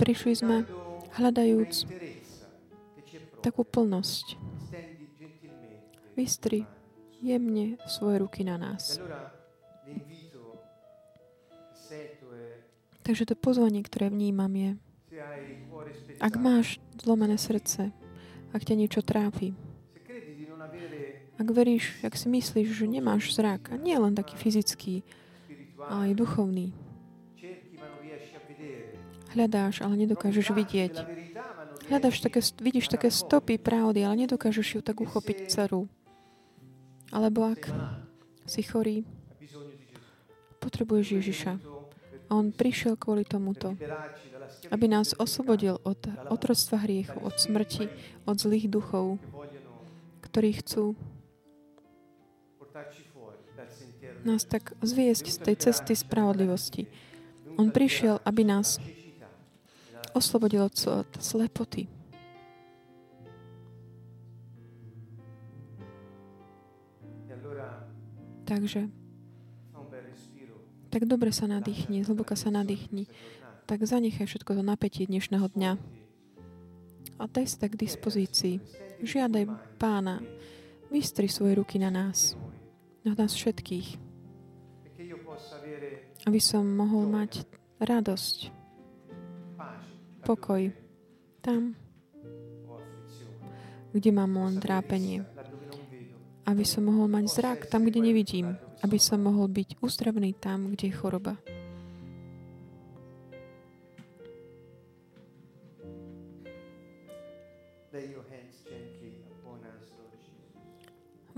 Prišli 0.00 0.32
sme 0.34 0.66
hľadajúc 1.14 1.86
takú 3.46 3.62
plnosť. 3.62 4.34
Vystri 6.18 6.66
jemne 7.22 7.78
svoje 7.86 8.26
ruky 8.26 8.42
na 8.42 8.58
E 8.58 8.60
nás. 8.60 8.98
Takže 13.08 13.24
to 13.24 13.40
pozvanie, 13.40 13.80
ktoré 13.80 14.12
vnímam 14.12 14.52
je, 14.52 14.76
ak 16.20 16.36
máš 16.36 16.76
zlomené 17.00 17.40
srdce, 17.40 17.88
ak 18.52 18.60
ťa 18.68 18.76
niečo 18.76 19.00
trápi, 19.00 19.56
ak 21.40 21.48
veríš, 21.48 21.96
ak 22.04 22.12
si 22.20 22.28
myslíš, 22.28 22.68
že 22.68 22.84
nemáš 22.84 23.32
zrak, 23.32 23.72
a 23.72 23.80
nie 23.80 23.96
len 23.96 24.12
taký 24.12 24.36
fyzický, 24.36 25.08
ale 25.80 26.12
aj 26.12 26.20
duchovný, 26.20 26.76
Hľadáš, 29.28 29.84
ale 29.84 29.94
nedokážeš 30.08 30.56
vidieť. 30.56 31.04
Hľadáš 31.92 32.24
také, 32.24 32.40
vidíš 32.64 32.88
také 32.88 33.12
stopy 33.12 33.60
pravdy, 33.60 34.00
ale 34.00 34.24
nedokážeš 34.24 34.68
ju 34.74 34.80
tak 34.80 35.04
uchopiť 35.04 35.52
celú. 35.52 35.84
Alebo 37.12 37.44
ak 37.44 37.68
si 38.48 38.64
chorý, 38.64 39.04
potrebuješ 40.64 41.20
Ježiša. 41.20 41.77
On 42.28 42.52
prišiel 42.52 43.00
kvôli 43.00 43.24
tomuto, 43.24 43.72
aby 44.68 44.86
nás 44.88 45.16
oslobodil 45.16 45.80
od 45.80 45.96
otroctva 46.28 46.84
hriechu, 46.84 47.16
od 47.24 47.40
smrti, 47.40 47.88
od 48.28 48.36
zlých 48.36 48.68
duchov, 48.68 49.16
ktorí 50.20 50.60
chcú 50.60 50.92
nás 54.28 54.44
tak 54.44 54.76
zviesť 54.84 55.26
z 55.30 55.36
tej 55.40 55.56
cesty 55.56 55.92
spravodlivosti. 55.96 56.84
On 57.56 57.72
prišiel, 57.72 58.20
aby 58.28 58.44
nás 58.44 58.76
oslobodil 60.12 60.68
od, 60.68 60.76
od 60.86 61.10
slepoty. 61.16 61.88
Takže 68.48 68.88
tak 70.88 71.04
dobre 71.04 71.30
sa 71.32 71.44
nadýchni, 71.44 72.00
zhlboka 72.00 72.32
sa 72.32 72.48
nadýchni. 72.48 73.08
Tak 73.68 73.84
zanechaj 73.84 74.24
všetko 74.24 74.56
to 74.56 74.62
napätie 74.64 75.04
dnešného 75.04 75.44
dňa. 75.52 75.72
A 77.20 77.22
daj 77.28 77.44
sa 77.44 77.68
tak 77.68 77.76
k 77.76 77.84
dispozícii. 77.84 78.56
Žiadaj 79.04 79.76
pána, 79.76 80.24
vystri 80.88 81.28
svoje 81.28 81.60
ruky 81.60 81.76
na 81.76 81.92
nás. 81.92 82.34
Na 83.04 83.12
nás 83.12 83.36
všetkých. 83.36 84.00
Aby 86.24 86.40
som 86.40 86.64
mohol 86.64 87.08
mať 87.08 87.44
radosť, 87.78 88.50
pokoj 90.24 90.72
tam, 91.44 91.76
kde 93.92 94.10
mám 94.12 94.32
len 94.36 94.56
trápenie. 94.60 95.24
Aby 96.48 96.64
som 96.64 96.88
mohol 96.88 97.12
mať 97.12 97.24
zrak 97.28 97.60
tam, 97.68 97.84
kde 97.84 98.00
nevidím 98.00 98.56
aby 98.82 98.98
som 99.00 99.18
mohol 99.22 99.50
byť 99.50 99.82
uzdravný 99.82 100.38
tam, 100.38 100.70
kde 100.70 100.90
je 100.90 100.94
choroba. 100.94 101.34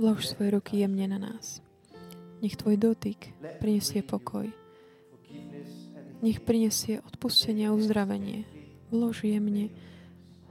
Vlož 0.01 0.32
svoje 0.32 0.57
ruky 0.57 0.80
jemne 0.80 1.05
na 1.12 1.20
nás. 1.20 1.61
Nech 2.41 2.57
tvoj 2.57 2.80
dotyk 2.80 3.36
prinesie 3.61 4.01
pokoj. 4.01 4.49
Nech 6.24 6.41
prinesie 6.41 7.05
odpustenie 7.05 7.68
a 7.68 7.76
uzdravenie. 7.76 8.49
Vlož 8.88 9.28
jemne 9.28 9.68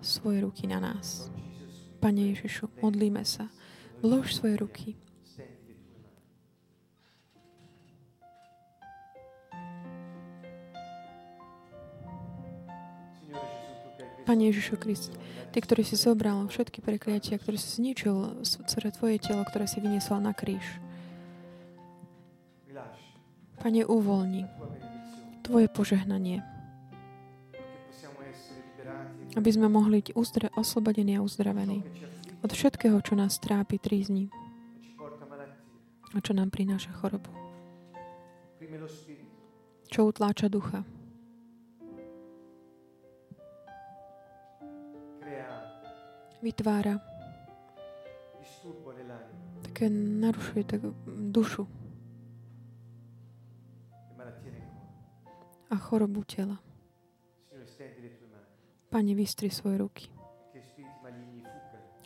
svoje 0.05 0.45
ruky 0.45 0.69
na 0.69 0.77
nás. 0.77 1.33
Pane 1.97 2.29
Ježišu, 2.29 2.69
modlíme 2.77 3.25
sa. 3.25 3.49
Vlož 4.05 4.37
svoje 4.37 4.61
ruky 4.61 4.87
Pane 14.30 14.53
Ježišu 14.53 14.77
Krist, 14.77 15.09
Ty, 15.49 15.57
ktorý 15.65 15.82
si 15.82 15.97
zobral 15.97 16.45
všetky 16.45 16.86
prekliatia, 16.86 17.41
ktoré 17.41 17.57
si 17.57 17.82
zničil 17.82 18.45
celé 18.45 18.93
Tvoje 18.93 19.17
telo, 19.17 19.41
ktoré 19.41 19.65
si 19.65 19.82
vyniesol 19.82 20.21
na 20.21 20.38
kríž. 20.38 20.61
Pane, 23.57 23.82
uvoľni 23.89 24.45
Tvoje 25.41 25.65
požehnanie, 25.73 26.45
aby 29.34 29.49
sme 29.49 29.65
mohli 29.65 30.05
byť 30.05 30.13
uzdra- 30.13 30.53
oslobodení 30.53 31.17
a 31.17 31.25
uzdravení 31.25 31.82
od 32.45 32.53
všetkého, 32.53 33.01
čo 33.01 33.17
nás 33.17 33.41
trápi, 33.41 33.82
trízni 33.82 34.30
a 36.13 36.17
čo 36.21 36.38
nám 36.38 36.53
prináša 36.53 36.93
chorobu. 37.01 37.34
Čo 39.89 40.13
utláča 40.13 40.53
ducha. 40.53 40.86
Vytvára 46.39 46.99
také 49.61 49.89
narušuje 49.91 50.63
tak 50.63 50.81
dušu 51.31 51.67
a 55.69 55.75
chorobu 55.77 56.25
tela. 56.25 56.57
Pane, 58.89 59.13
vystri 59.13 59.53
svoje 59.53 59.77
ruky, 59.77 60.09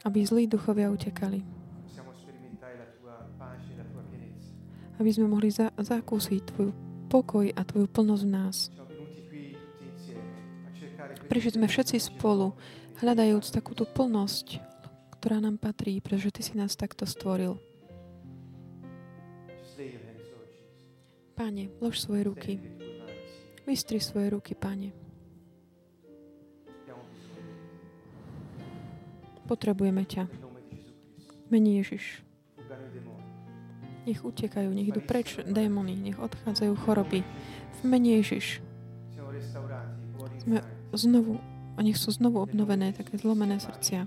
aby 0.03 0.19
zlí 0.27 0.51
duchovia 0.51 0.91
utekali. 0.91 1.39
Aby 4.99 5.09
sme 5.09 5.31
mohli 5.31 5.49
za- 5.49 5.71
zakúsiť 5.73 6.41
Tvoju 6.53 6.71
pokoj 7.07 7.47
a 7.55 7.61
Tvoju 7.63 7.88
plnosť 7.88 8.23
v 8.27 8.29
nás. 8.29 8.57
Prišli 11.34 11.57
sme 11.57 11.65
všetci 11.65 11.97
spolu 12.13 12.53
hľadajúc 13.01 13.57
takúto 13.57 13.89
plnosť, 13.89 14.61
ktorá 15.17 15.41
nám 15.41 15.57
patrí, 15.57 15.97
pretože 15.97 16.29
Ty 16.29 16.41
si 16.45 16.53
nás 16.53 16.77
takto 16.77 17.09
stvoril. 17.09 17.57
Pane, 21.34 21.73
vlož 21.81 21.97
svoje 21.97 22.29
ruky. 22.29 22.61
Vystri 23.65 23.97
svoje 23.97 24.29
ruky, 24.29 24.53
Pane. 24.53 24.93
Potrebujeme 29.49 30.05
ťa. 30.05 30.29
Mení 31.49 31.81
Ježiš. 31.81 32.21
Nech 34.05 34.21
utekajú, 34.21 34.69
nech 34.69 34.93
idú 34.93 35.01
preč 35.01 35.41
démony, 35.41 35.97
nech 35.97 36.21
odchádzajú 36.21 36.77
choroby. 36.77 37.25
V 37.81 37.89
mene 37.89 38.21
Ježiš. 38.21 38.61
Sme 40.45 40.61
znovu 40.95 41.41
nech 41.81 41.97
sú 41.97 42.13
znovu 42.13 42.37
obnovené 42.37 42.93
také 42.93 43.17
zlomené 43.17 43.57
srdcia. 43.57 44.05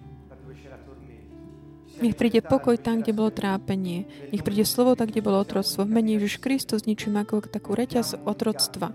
Nech 1.96 2.12
príde 2.12 2.44
pokoj 2.44 2.76
tam, 2.76 3.00
kde 3.00 3.16
bolo 3.16 3.32
trápenie. 3.32 4.04
Nech 4.28 4.44
príde 4.44 4.68
slovo 4.68 4.92
tam, 4.94 5.08
kde 5.08 5.24
bolo 5.24 5.40
otroctvo. 5.40 5.88
V 5.88 5.90
mene 5.90 6.20
Ježiš 6.20 6.38
Kristus 6.44 6.84
ničím 6.84 7.16
ako 7.16 7.48
takú 7.48 7.72
reťaz 7.72 8.20
otroctva. 8.22 8.92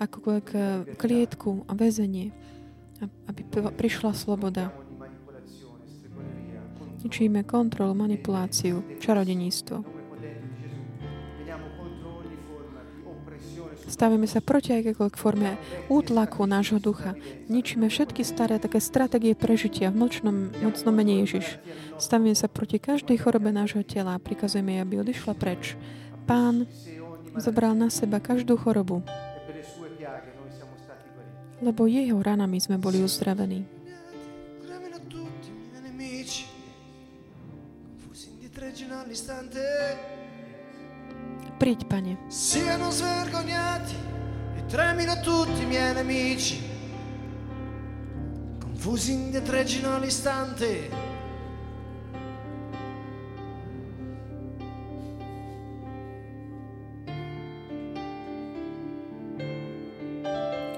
Ako 0.00 0.40
klietku 0.96 1.68
a 1.68 1.76
väzenie. 1.76 2.32
Aby 3.28 3.44
prišla 3.76 4.16
sloboda. 4.16 4.72
Ničíme 7.04 7.44
kontrolu, 7.44 7.92
manipuláciu, 7.92 8.80
čarodeníctvo. 8.98 9.91
Stavíme 13.92 14.24
sa 14.24 14.40
proti 14.40 14.72
akékoľvek 14.72 15.16
forme 15.20 15.60
útlaku 15.92 16.48
nášho 16.48 16.80
ducha. 16.80 17.12
Ničíme 17.52 17.92
všetky 17.92 18.24
staré 18.24 18.56
také 18.56 18.80
stratégie 18.80 19.36
prežitia 19.36 19.92
v 19.92 20.08
mlčnom, 20.08 20.48
mocnom 20.64 20.96
mene 20.96 21.20
Ježiš. 21.20 21.60
Stavíme 22.00 22.32
sa 22.32 22.48
proti 22.48 22.80
každej 22.80 23.20
chorobe 23.20 23.52
nášho 23.52 23.84
tela 23.84 24.16
a 24.16 24.22
prikazujeme, 24.22 24.80
aby 24.80 25.04
odišla 25.04 25.36
preč. 25.36 25.76
Pán 26.24 26.64
zobral 27.36 27.76
na 27.76 27.92
seba 27.92 28.16
každú 28.16 28.56
chorobu, 28.56 29.04
lebo 31.60 31.84
jeho 31.84 32.16
ranami 32.16 32.64
sme 32.64 32.80
boli 32.80 33.04
uzdravení. 33.04 33.68
Príď, 41.62 41.86
Pane. 41.86 42.18
Siano 42.26 42.90
svergognati 42.90 43.94
e 44.58 44.66
tremino 44.66 45.14
tutti 45.22 45.62
i 45.62 45.66
miei 45.70 45.94
nemici, 45.94 46.58
confusi 48.58 49.12
indietreggino 49.14 49.94
all'istante. 49.94 50.90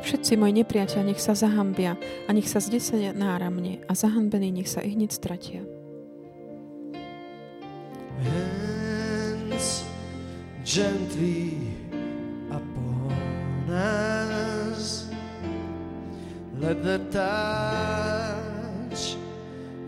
Všetci 0.04 0.36
moji 0.36 0.52
nepriateľ 0.60 1.00
nech 1.08 1.16
sa 1.16 1.32
zahambia 1.32 1.96
a 2.28 2.30
nech 2.36 2.44
sa 2.44 2.60
zdesenia 2.60 3.16
náramne 3.16 3.80
a 3.88 3.96
zahanbení 3.96 4.60
nech 4.60 4.68
sa 4.68 4.84
ich 4.84 5.00
hneď 5.00 5.16
stratia. 5.16 5.64
Gently 10.64 11.58
upon 12.50 13.68
us. 13.68 15.08
Let 16.58 16.82
the 16.82 16.98
touch 17.10 18.36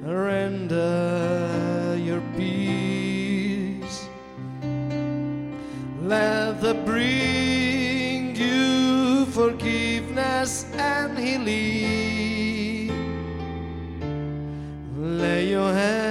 render 0.03 1.97
your 1.99 2.21
peace. 2.37 4.07
Let 6.03 6.61
the 6.61 6.75
bring 6.85 8.37
you 8.37 9.25
forgiveness 9.27 10.67
and 10.75 11.19
healing. 11.19 12.93
Lay 14.95 15.49
your 15.49 15.73
hands 15.73 16.06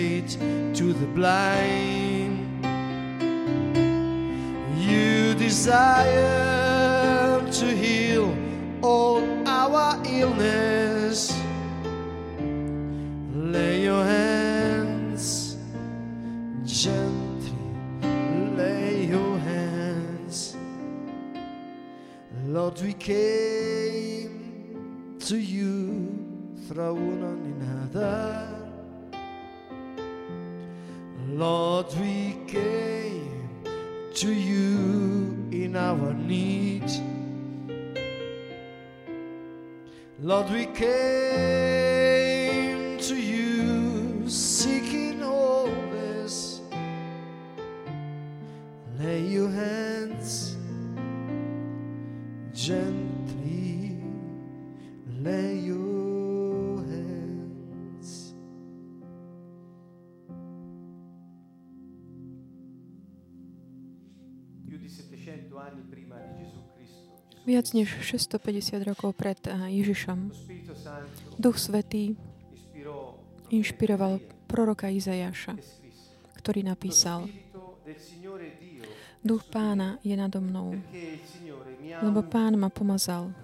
to 0.00 0.92
the 0.92 1.06
blind. 1.06 2.38
You 4.78 5.34
desire 5.34 6.20
to 7.52 7.66
heal 7.66 8.34
all 8.82 9.22
our 9.46 10.02
illness. 10.06 10.69
modo 40.40 40.56
e 40.56 40.66
que 40.66 41.19
Viac 67.50 67.66
než 67.74 67.90
650 68.06 68.78
rokov 68.86 69.18
pred 69.18 69.34
eh, 69.50 69.82
Ježišom, 69.82 70.30
Duch 71.34 71.58
Svetý 71.58 72.14
inšpiroval 73.50 74.22
proroka 74.46 74.86
Izajaša, 74.86 75.58
ktorý 76.38 76.62
napísal 76.62 77.26
Duch 79.26 79.42
pána 79.50 79.98
je 80.06 80.14
nado 80.14 80.38
mnou, 80.38 80.78
lebo 81.82 82.22
pán 82.22 82.54
ma 82.54 82.70
pomazal. 82.70 83.34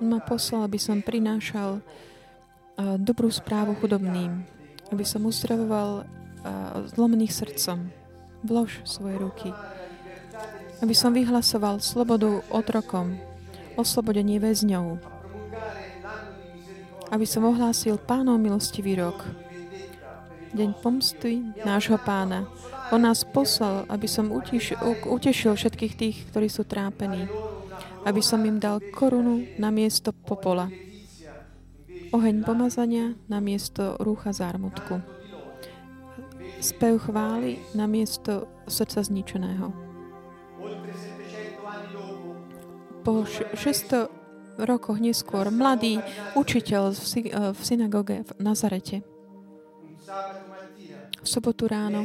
On 0.00 0.08
ma 0.08 0.24
poslal, 0.24 0.64
aby 0.64 0.80
som 0.80 1.04
prinášal 1.04 1.84
eh, 1.84 2.96
dobrú 2.96 3.28
správu 3.28 3.76
chudobným, 3.76 4.40
aby 4.88 5.04
som 5.04 5.28
uzdravoval 5.28 6.00
eh, 6.00 6.08
zlomených 6.96 7.36
srdcom. 7.44 7.92
Vlož 8.40 8.80
svoje 8.88 9.20
ruky. 9.20 9.52
Aby 10.82 10.94
som 10.96 11.14
vyhlasoval 11.14 11.78
slobodu 11.78 12.42
otrokom, 12.50 13.14
oslobodenie 13.78 14.42
väzňov. 14.42 14.98
Aby 17.14 17.26
som 17.28 17.46
ohlásil 17.46 18.00
pánov 18.00 18.42
milostivý 18.42 18.98
rok. 18.98 19.22
Deň 20.54 20.70
pomsty 20.82 21.42
nášho 21.62 21.98
pána. 21.98 22.46
On 22.94 23.02
nás 23.02 23.26
poslal, 23.26 23.86
aby 23.90 24.06
som 24.06 24.30
utiš, 24.30 24.78
utešil 25.06 25.54
všetkých 25.54 25.94
tých, 25.94 26.16
ktorí 26.30 26.46
sú 26.46 26.62
trápení. 26.66 27.26
Aby 28.06 28.22
som 28.22 28.42
im 28.46 28.62
dal 28.62 28.78
korunu 28.94 29.46
na 29.58 29.74
miesto 29.74 30.10
popola. 30.14 30.70
Oheň 32.14 32.46
pomazania 32.46 33.18
na 33.26 33.42
miesto 33.42 33.98
rúcha 33.98 34.30
zármutku. 34.30 35.02
Spev 36.62 37.10
chvály 37.10 37.58
na 37.74 37.90
miesto 37.90 38.46
srdca 38.70 39.02
zničeného. 39.02 39.93
Po 43.04 43.28
š- 43.28 43.44
600 43.52 44.08
rokoch 44.58 45.02
neskôr 45.02 45.50
mladý 45.50 45.98
učiteľ 46.38 46.82
eh, 46.90 46.96
v 47.52 47.60
synagóge 47.60 48.22
v 48.24 48.30
Nazarete. 48.40 49.02
V 51.24 51.26
sobotu 51.26 51.64
ráno 51.68 52.04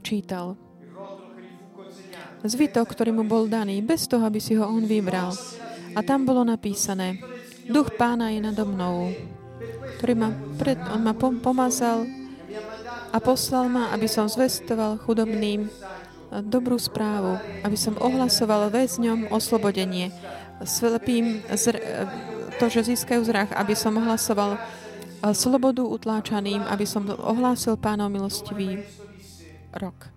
čítal. 0.00 0.54
Zvitok, 2.40 2.96
ktorý 2.96 3.12
mu 3.12 3.24
bol 3.28 3.44
daný, 3.50 3.84
bez 3.84 4.08
toho, 4.08 4.24
aby 4.24 4.40
si 4.40 4.56
ho 4.56 4.64
on 4.64 4.88
vybral. 4.88 5.36
A 5.92 6.00
tam 6.00 6.24
bolo 6.24 6.40
napísané, 6.40 7.20
duch 7.68 7.92
pána 8.00 8.32
je 8.32 8.40
nado 8.40 8.64
mnou, 8.64 9.12
ktorý 10.00 10.14
ma 10.16 10.32
pred, 10.56 10.78
on 10.88 11.04
ma 11.04 11.12
pom- 11.12 11.42
pomazal 11.42 12.08
a 13.12 13.18
poslal 13.20 13.68
ma, 13.68 13.92
aby 13.92 14.08
som 14.08 14.24
zvestoval 14.30 15.02
chudobným 15.04 15.66
eh, 15.66 15.70
dobrú 16.40 16.80
správu, 16.80 17.36
aby 17.60 17.76
som 17.76 17.98
ohlasoval 18.00 18.72
väzňom 18.72 19.28
oslobodenie, 19.28 20.14
slepým 20.64 21.40
zr- 21.54 21.82
to, 22.60 22.68
že 22.68 22.92
získajú 22.92 23.24
zrach, 23.24 23.50
aby 23.56 23.72
som 23.72 23.96
ohlasoval 23.96 24.56
eh, 24.56 25.32
slobodu 25.32 25.80
utláčaným, 25.84 26.64
aby 26.68 26.84
som 26.84 27.08
ohlásil 27.08 27.80
pánov 27.80 28.12
milostivý 28.12 28.84
rok. 29.72 30.10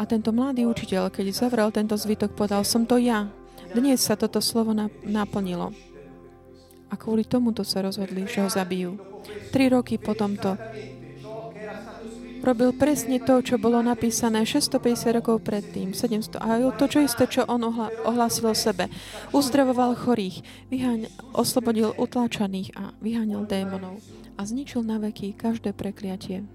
A 0.00 0.08
tento 0.08 0.32
mladý 0.32 0.64
učiteľ, 0.64 1.12
keď 1.12 1.28
zavrel 1.28 1.68
tento 1.68 1.92
zvitok, 1.92 2.32
povedal, 2.32 2.64
som 2.64 2.88
to 2.88 2.96
ja. 2.96 3.28
Dnes 3.76 4.00
sa 4.00 4.16
toto 4.16 4.40
slovo 4.40 4.72
na- 4.72 4.88
naplnilo. 5.04 5.76
A 6.88 6.96
kvôli 6.96 7.28
tomuto 7.28 7.62
sa 7.68 7.84
rozhodli, 7.84 8.24
že 8.24 8.40
ho 8.40 8.48
zabijú. 8.48 8.96
Tri 9.52 9.68
roky 9.68 10.00
po 10.00 10.16
tomto 10.16 10.56
robil 12.40 12.72
presne 12.72 13.20
to, 13.20 13.40
čo 13.44 13.60
bolo 13.60 13.80
napísané 13.84 14.44
650 14.44 15.16
rokov 15.20 15.44
predtým, 15.44 15.92
700. 15.92 16.40
A 16.40 16.60
to, 16.74 16.84
čo 16.88 16.98
isté, 17.04 17.24
čo 17.28 17.44
on 17.44 17.60
ohla- 17.64 17.92
ohlásil 18.04 18.48
o 18.48 18.56
sebe. 18.56 18.88
Uzdravoval 19.32 19.96
chorých, 19.96 20.42
vyháň, 20.72 21.12
oslobodil 21.36 21.92
utláčaných 21.96 22.74
a 22.76 22.96
vyháňal 22.98 23.44
démonov. 23.44 24.00
A 24.40 24.48
zničil 24.48 24.80
na 24.80 24.96
veky 24.96 25.36
každé 25.36 25.76
prekliatie. 25.76 26.48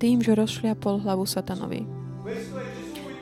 Tým, 0.00 0.22
že 0.22 0.32
rozšliapol 0.32 1.02
hlavu 1.04 1.26
satanovi. 1.26 1.84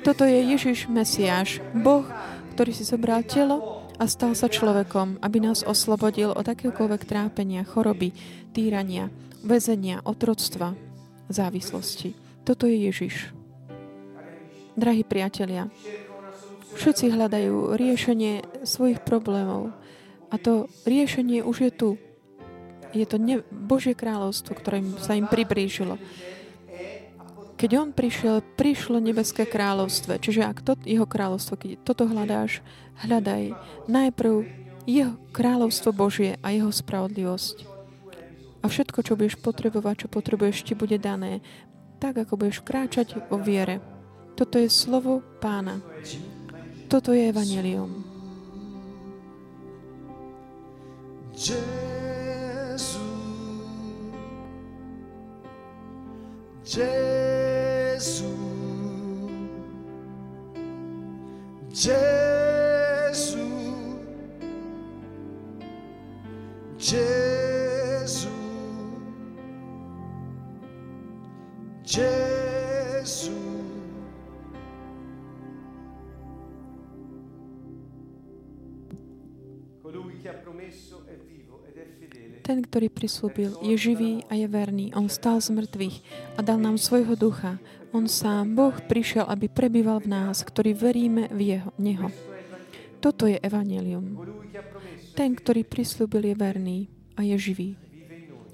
Toto 0.07 0.23
je 0.23 0.39
Ježiš 0.55 0.87
Mesiáš, 0.87 1.59
Boh, 1.75 2.07
ktorý 2.55 2.71
si 2.71 2.87
zobral 2.87 3.27
telo 3.27 3.83
a 3.99 4.07
stal 4.07 4.39
sa 4.39 4.47
človekom, 4.47 5.19
aby 5.19 5.43
nás 5.43 5.67
oslobodil 5.67 6.31
od 6.31 6.47
akéhokoľvek 6.47 7.03
trápenia, 7.03 7.67
choroby, 7.67 8.15
týrania, 8.55 9.11
väzenia, 9.43 10.03
otroctva, 10.03 10.75
závislosti. 11.29 12.17
Toto 12.43 12.65
je 12.65 12.89
Ježiš. 12.89 13.31
Drahí 14.79 15.03
priatelia, 15.03 15.69
všetci 16.79 17.11
hľadajú 17.11 17.75
riešenie 17.75 18.63
svojich 18.63 19.03
problémov 19.03 19.75
a 20.31 20.35
to 20.39 20.71
riešenie 20.87 21.43
už 21.43 21.57
je 21.69 21.73
tu. 21.75 21.91
Je 22.97 23.05
to 23.05 23.21
ne- 23.21 23.45
Božie 23.53 23.93
kráľovstvo, 23.93 24.57
ktoré 24.57 24.81
sa 25.03 25.19
im 25.19 25.29
priblížilo. 25.29 26.01
Keď 27.59 27.71
on 27.75 27.91
prišiel, 27.91 28.39
prišlo 28.55 29.03
nebeské 29.03 29.43
kráľovstvo. 29.45 30.15
Čiže 30.15 30.47
ak 30.47 30.63
to, 30.63 30.79
jeho 30.87 31.05
kráľovstvo, 31.05 31.59
keď 31.59 31.71
toto 31.83 32.07
hľadáš, 32.07 32.63
hľadaj 33.03 33.59
najprv 33.91 34.47
jeho 34.89 35.19
kráľovstvo 35.35 35.91
Božie 35.91 36.39
a 36.41 36.55
jeho 36.55 36.71
spravodlivosť. 36.71 37.78
A 38.63 38.67
všetko, 38.67 38.99
čo 39.07 39.15
budeš 39.15 39.39
potrebovať, 39.39 40.07
čo 40.07 40.09
potrebuješ, 40.11 40.67
ti 40.67 40.75
bude 40.75 40.99
dané, 40.99 41.41
tak 42.03 42.19
ako 42.19 42.39
budeš 42.39 42.63
kráčať 42.63 43.19
vo 43.31 43.39
viere. 43.39 43.79
Toto 44.35 44.59
je 44.59 44.71
slovo 44.71 45.23
pána. 45.43 45.83
Toto 46.87 47.11
je 47.15 47.29
evanelium. 47.29 48.07
Gesù, 51.39 52.99
Gesù, 66.79 68.38
Ten, 71.89 71.97
ktorý 82.61 82.93
prislúbil, 82.93 83.57
je 83.65 83.73
živý 83.81 84.21
a 84.29 84.37
je 84.37 84.45
verný. 84.45 84.93
On 84.93 85.09
stal 85.09 85.41
z 85.41 85.49
mŕtvych 85.49 85.97
a 86.37 86.45
dal 86.45 86.61
nám 86.61 86.77
svojho 86.77 87.17
ducha. 87.17 87.57
On 87.97 88.05
sám, 88.05 88.53
Boh, 88.53 88.77
prišiel, 88.85 89.25
aby 89.25 89.49
prebýval 89.49 90.05
v 90.05 90.13
nás, 90.13 90.45
ktorí 90.45 90.77
veríme 90.77 91.33
v 91.33 91.57
jeho, 91.57 91.73
Neho. 91.81 92.13
Toto 93.01 93.25
je 93.25 93.41
evanelium. 93.41 94.13
Promesso 94.13 95.17
Ten, 95.17 95.33
ktorý 95.33 95.65
prislúbil, 95.65 96.29
je 96.29 96.37
verný 96.37 96.79
a 97.17 97.25
je 97.25 97.37
živý. 97.41 97.81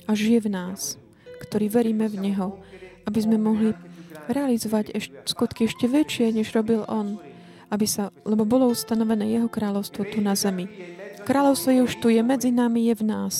A 0.06 0.14
žije 0.14 0.46
v 0.46 0.54
nás, 0.54 1.02
ktorí 1.42 1.66
veríme 1.66 2.06
v 2.06 2.30
Neho, 2.30 2.62
aby 3.04 3.18
sme 3.20 3.36
mohli 3.36 3.72
realizovať 4.28 4.96
eš- 4.96 5.12
skutky 5.28 5.68
ešte 5.68 5.84
väčšie, 5.88 6.32
než 6.32 6.52
robil 6.56 6.84
On, 6.88 7.20
aby 7.68 7.84
sa, 7.84 8.08
lebo 8.24 8.48
bolo 8.48 8.72
ustanovené 8.72 9.28
Jeho 9.36 9.48
kráľovstvo 9.48 10.08
tu 10.08 10.24
na 10.24 10.32
zemi. 10.36 10.68
Kráľovstvo 11.24 11.70
je 11.72 11.80
už 11.84 11.94
tu, 12.00 12.12
je 12.12 12.20
medzi 12.20 12.52
nami, 12.52 12.88
je 12.92 12.94
v 13.00 13.04
nás 13.04 13.36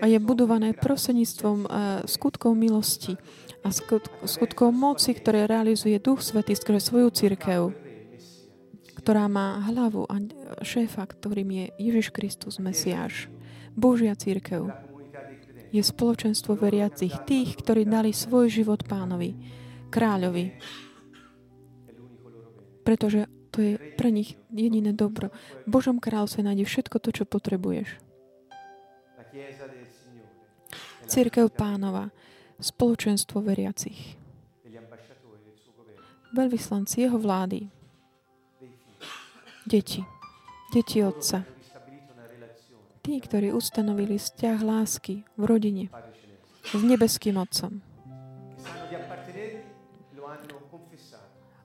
a 0.00 0.08
je 0.08 0.16
budované 0.16 0.72
prosenictvom 0.72 1.68
uh, 1.68 1.68
skutkov 2.08 2.56
milosti 2.56 3.20
a 3.60 3.68
skut- 3.68 4.08
skutkov 4.24 4.72
moci, 4.72 5.12
ktoré 5.12 5.44
realizuje 5.44 6.00
Duch 6.00 6.24
Svetý 6.24 6.56
skrze 6.56 6.80
svoju 6.80 7.12
církev, 7.12 7.76
ktorá 8.96 9.28
má 9.28 9.60
hlavu 9.68 10.08
a 10.08 10.16
šéfa, 10.64 11.04
ktorým 11.04 11.48
je 11.52 11.64
Ježiš 11.76 12.12
Kristus, 12.12 12.56
Mesiáš. 12.56 13.28
Božia 13.76 14.16
církev 14.16 14.89
je 15.70 15.82
spoločenstvo 15.82 16.58
veriacich, 16.58 17.14
tých, 17.26 17.54
ktorí 17.62 17.86
dali 17.86 18.10
svoj 18.10 18.50
život 18.50 18.82
pánovi, 18.86 19.38
kráľovi, 19.90 20.44
pretože 22.82 23.30
to 23.50 23.62
je 23.62 23.72
pre 23.98 24.10
nich 24.14 24.38
jediné 24.50 24.94
dobro. 24.94 25.30
V 25.66 25.68
Božom 25.70 25.98
kráľovstve 25.98 26.46
nájde 26.46 26.64
všetko 26.66 26.96
to, 27.02 27.10
čo 27.10 27.24
potrebuješ. 27.26 27.98
Církev 31.10 31.50
pánova, 31.50 32.10
spoločenstvo 32.62 33.42
veriacich, 33.42 34.14
veľvyslanci 36.30 37.06
jeho 37.06 37.18
vlády, 37.18 37.66
deti, 39.66 40.02
deti 40.70 41.02
Otca, 41.02 41.42
tí, 43.00 43.20
ktorí 43.20 43.52
ustanovili 43.52 44.20
vzťah 44.20 44.58
lásky 44.60 45.24
v 45.36 45.42
rodine 45.44 45.84
s 46.70 46.80
nebeským 46.80 47.40
Otcom, 47.40 47.80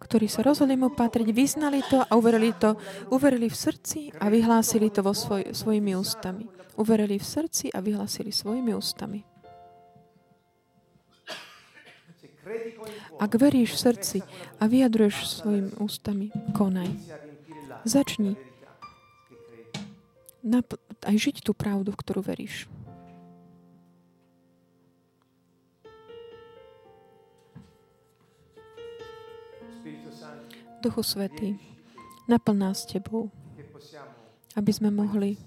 ktorí 0.06 0.30
sa 0.30 0.46
rozhodli 0.46 0.78
mu 0.78 0.94
patriť, 0.94 1.34
vyznali 1.34 1.82
to 1.90 2.00
a 2.00 2.12
uverili 2.14 2.54
to, 2.56 2.78
uverili 3.10 3.50
v 3.50 3.58
srdci 3.58 4.14
a 4.16 4.30
vyhlásili 4.30 4.94
to 4.94 5.02
vo 5.02 5.18
svoj, 5.18 5.52
svojimi 5.52 5.98
ústami. 5.98 6.46
Uverili 6.78 7.18
v 7.18 7.26
srdci 7.26 7.74
a 7.74 7.82
vyhlásili 7.82 8.30
svojimi 8.30 8.72
ústami. 8.76 9.26
Ak 13.18 13.32
veríš 13.42 13.74
v 13.74 13.82
srdci 13.82 14.18
a 14.62 14.70
vyjadruješ 14.70 15.42
svojimi 15.42 15.72
ústami, 15.82 16.30
konaj. 16.54 16.94
Začni 17.82 18.38
aj 21.02 21.16
žiť 21.18 21.42
tú 21.42 21.58
pravdu, 21.58 21.90
v 21.90 22.00
ktorú 22.00 22.22
veríš. 22.22 22.70
Duchu 30.86 31.02
Svetý, 31.02 31.58
naplň 32.30 32.58
nás 32.62 32.86
Tebou, 32.86 33.34
aby 34.54 34.70
sme 34.70 34.94
mohli 34.94 35.42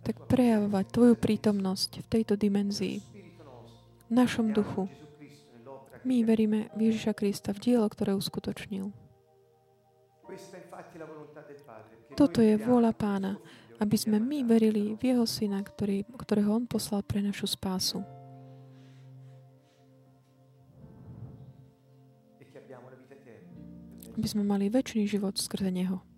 tak 0.00 0.24
prejavovať 0.24 0.84
Tvoju 0.88 1.14
prítomnosť 1.20 2.00
v 2.00 2.06
tejto 2.08 2.34
dimenzii, 2.40 3.04
v 4.08 4.12
našom 4.12 4.56
duchu. 4.56 4.88
My 6.00 6.24
veríme 6.24 6.72
v 6.72 6.88
Ježiša 6.88 7.12
Krista, 7.12 7.52
v 7.52 7.60
dielo, 7.60 7.84
ktoré 7.92 8.16
uskutočnil. 8.16 8.88
Toto 12.16 12.40
je 12.40 12.56
vôľa 12.56 12.96
Pána, 12.96 13.36
aby 13.80 13.96
sme 13.96 14.20
my 14.20 14.44
verili 14.44 14.94
v 15.00 15.02
Jeho 15.12 15.24
Syna, 15.24 15.64
ktorý, 15.64 16.04
ktorého 16.20 16.52
On 16.52 16.64
poslal 16.68 17.00
pre 17.00 17.24
našu 17.24 17.48
spásu 17.48 18.04
aby 24.20 24.28
sme 24.28 24.44
mali 24.44 24.68
väčší 24.68 25.08
život 25.08 25.40
skrze 25.40 25.72
Neho. 25.72 26.09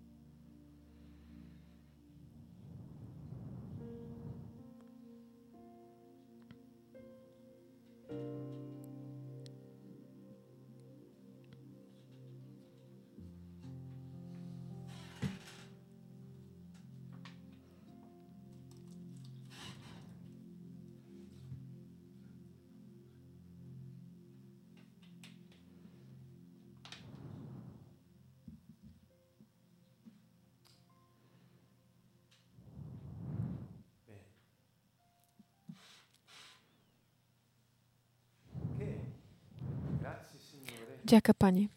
Ďaká, 41.13 41.37
Pane, 41.37 41.69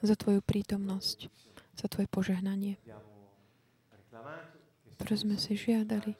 za 0.00 0.16
Tvoju 0.16 0.40
prítomnosť, 0.40 1.28
za 1.76 1.92
Tvoje 1.92 2.08
požehnanie, 2.08 2.80
ktoré 4.96 5.14
sme 5.20 5.36
si 5.36 5.52
žiadali, 5.60 6.16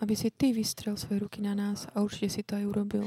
aby 0.00 0.14
si 0.16 0.32
Ty 0.32 0.56
vystrel 0.56 0.96
svoje 0.96 1.28
ruky 1.28 1.44
na 1.44 1.52
nás 1.52 1.92
a 1.92 2.00
určite 2.00 2.40
si 2.40 2.40
to 2.40 2.56
aj 2.56 2.72
urobil. 2.72 3.04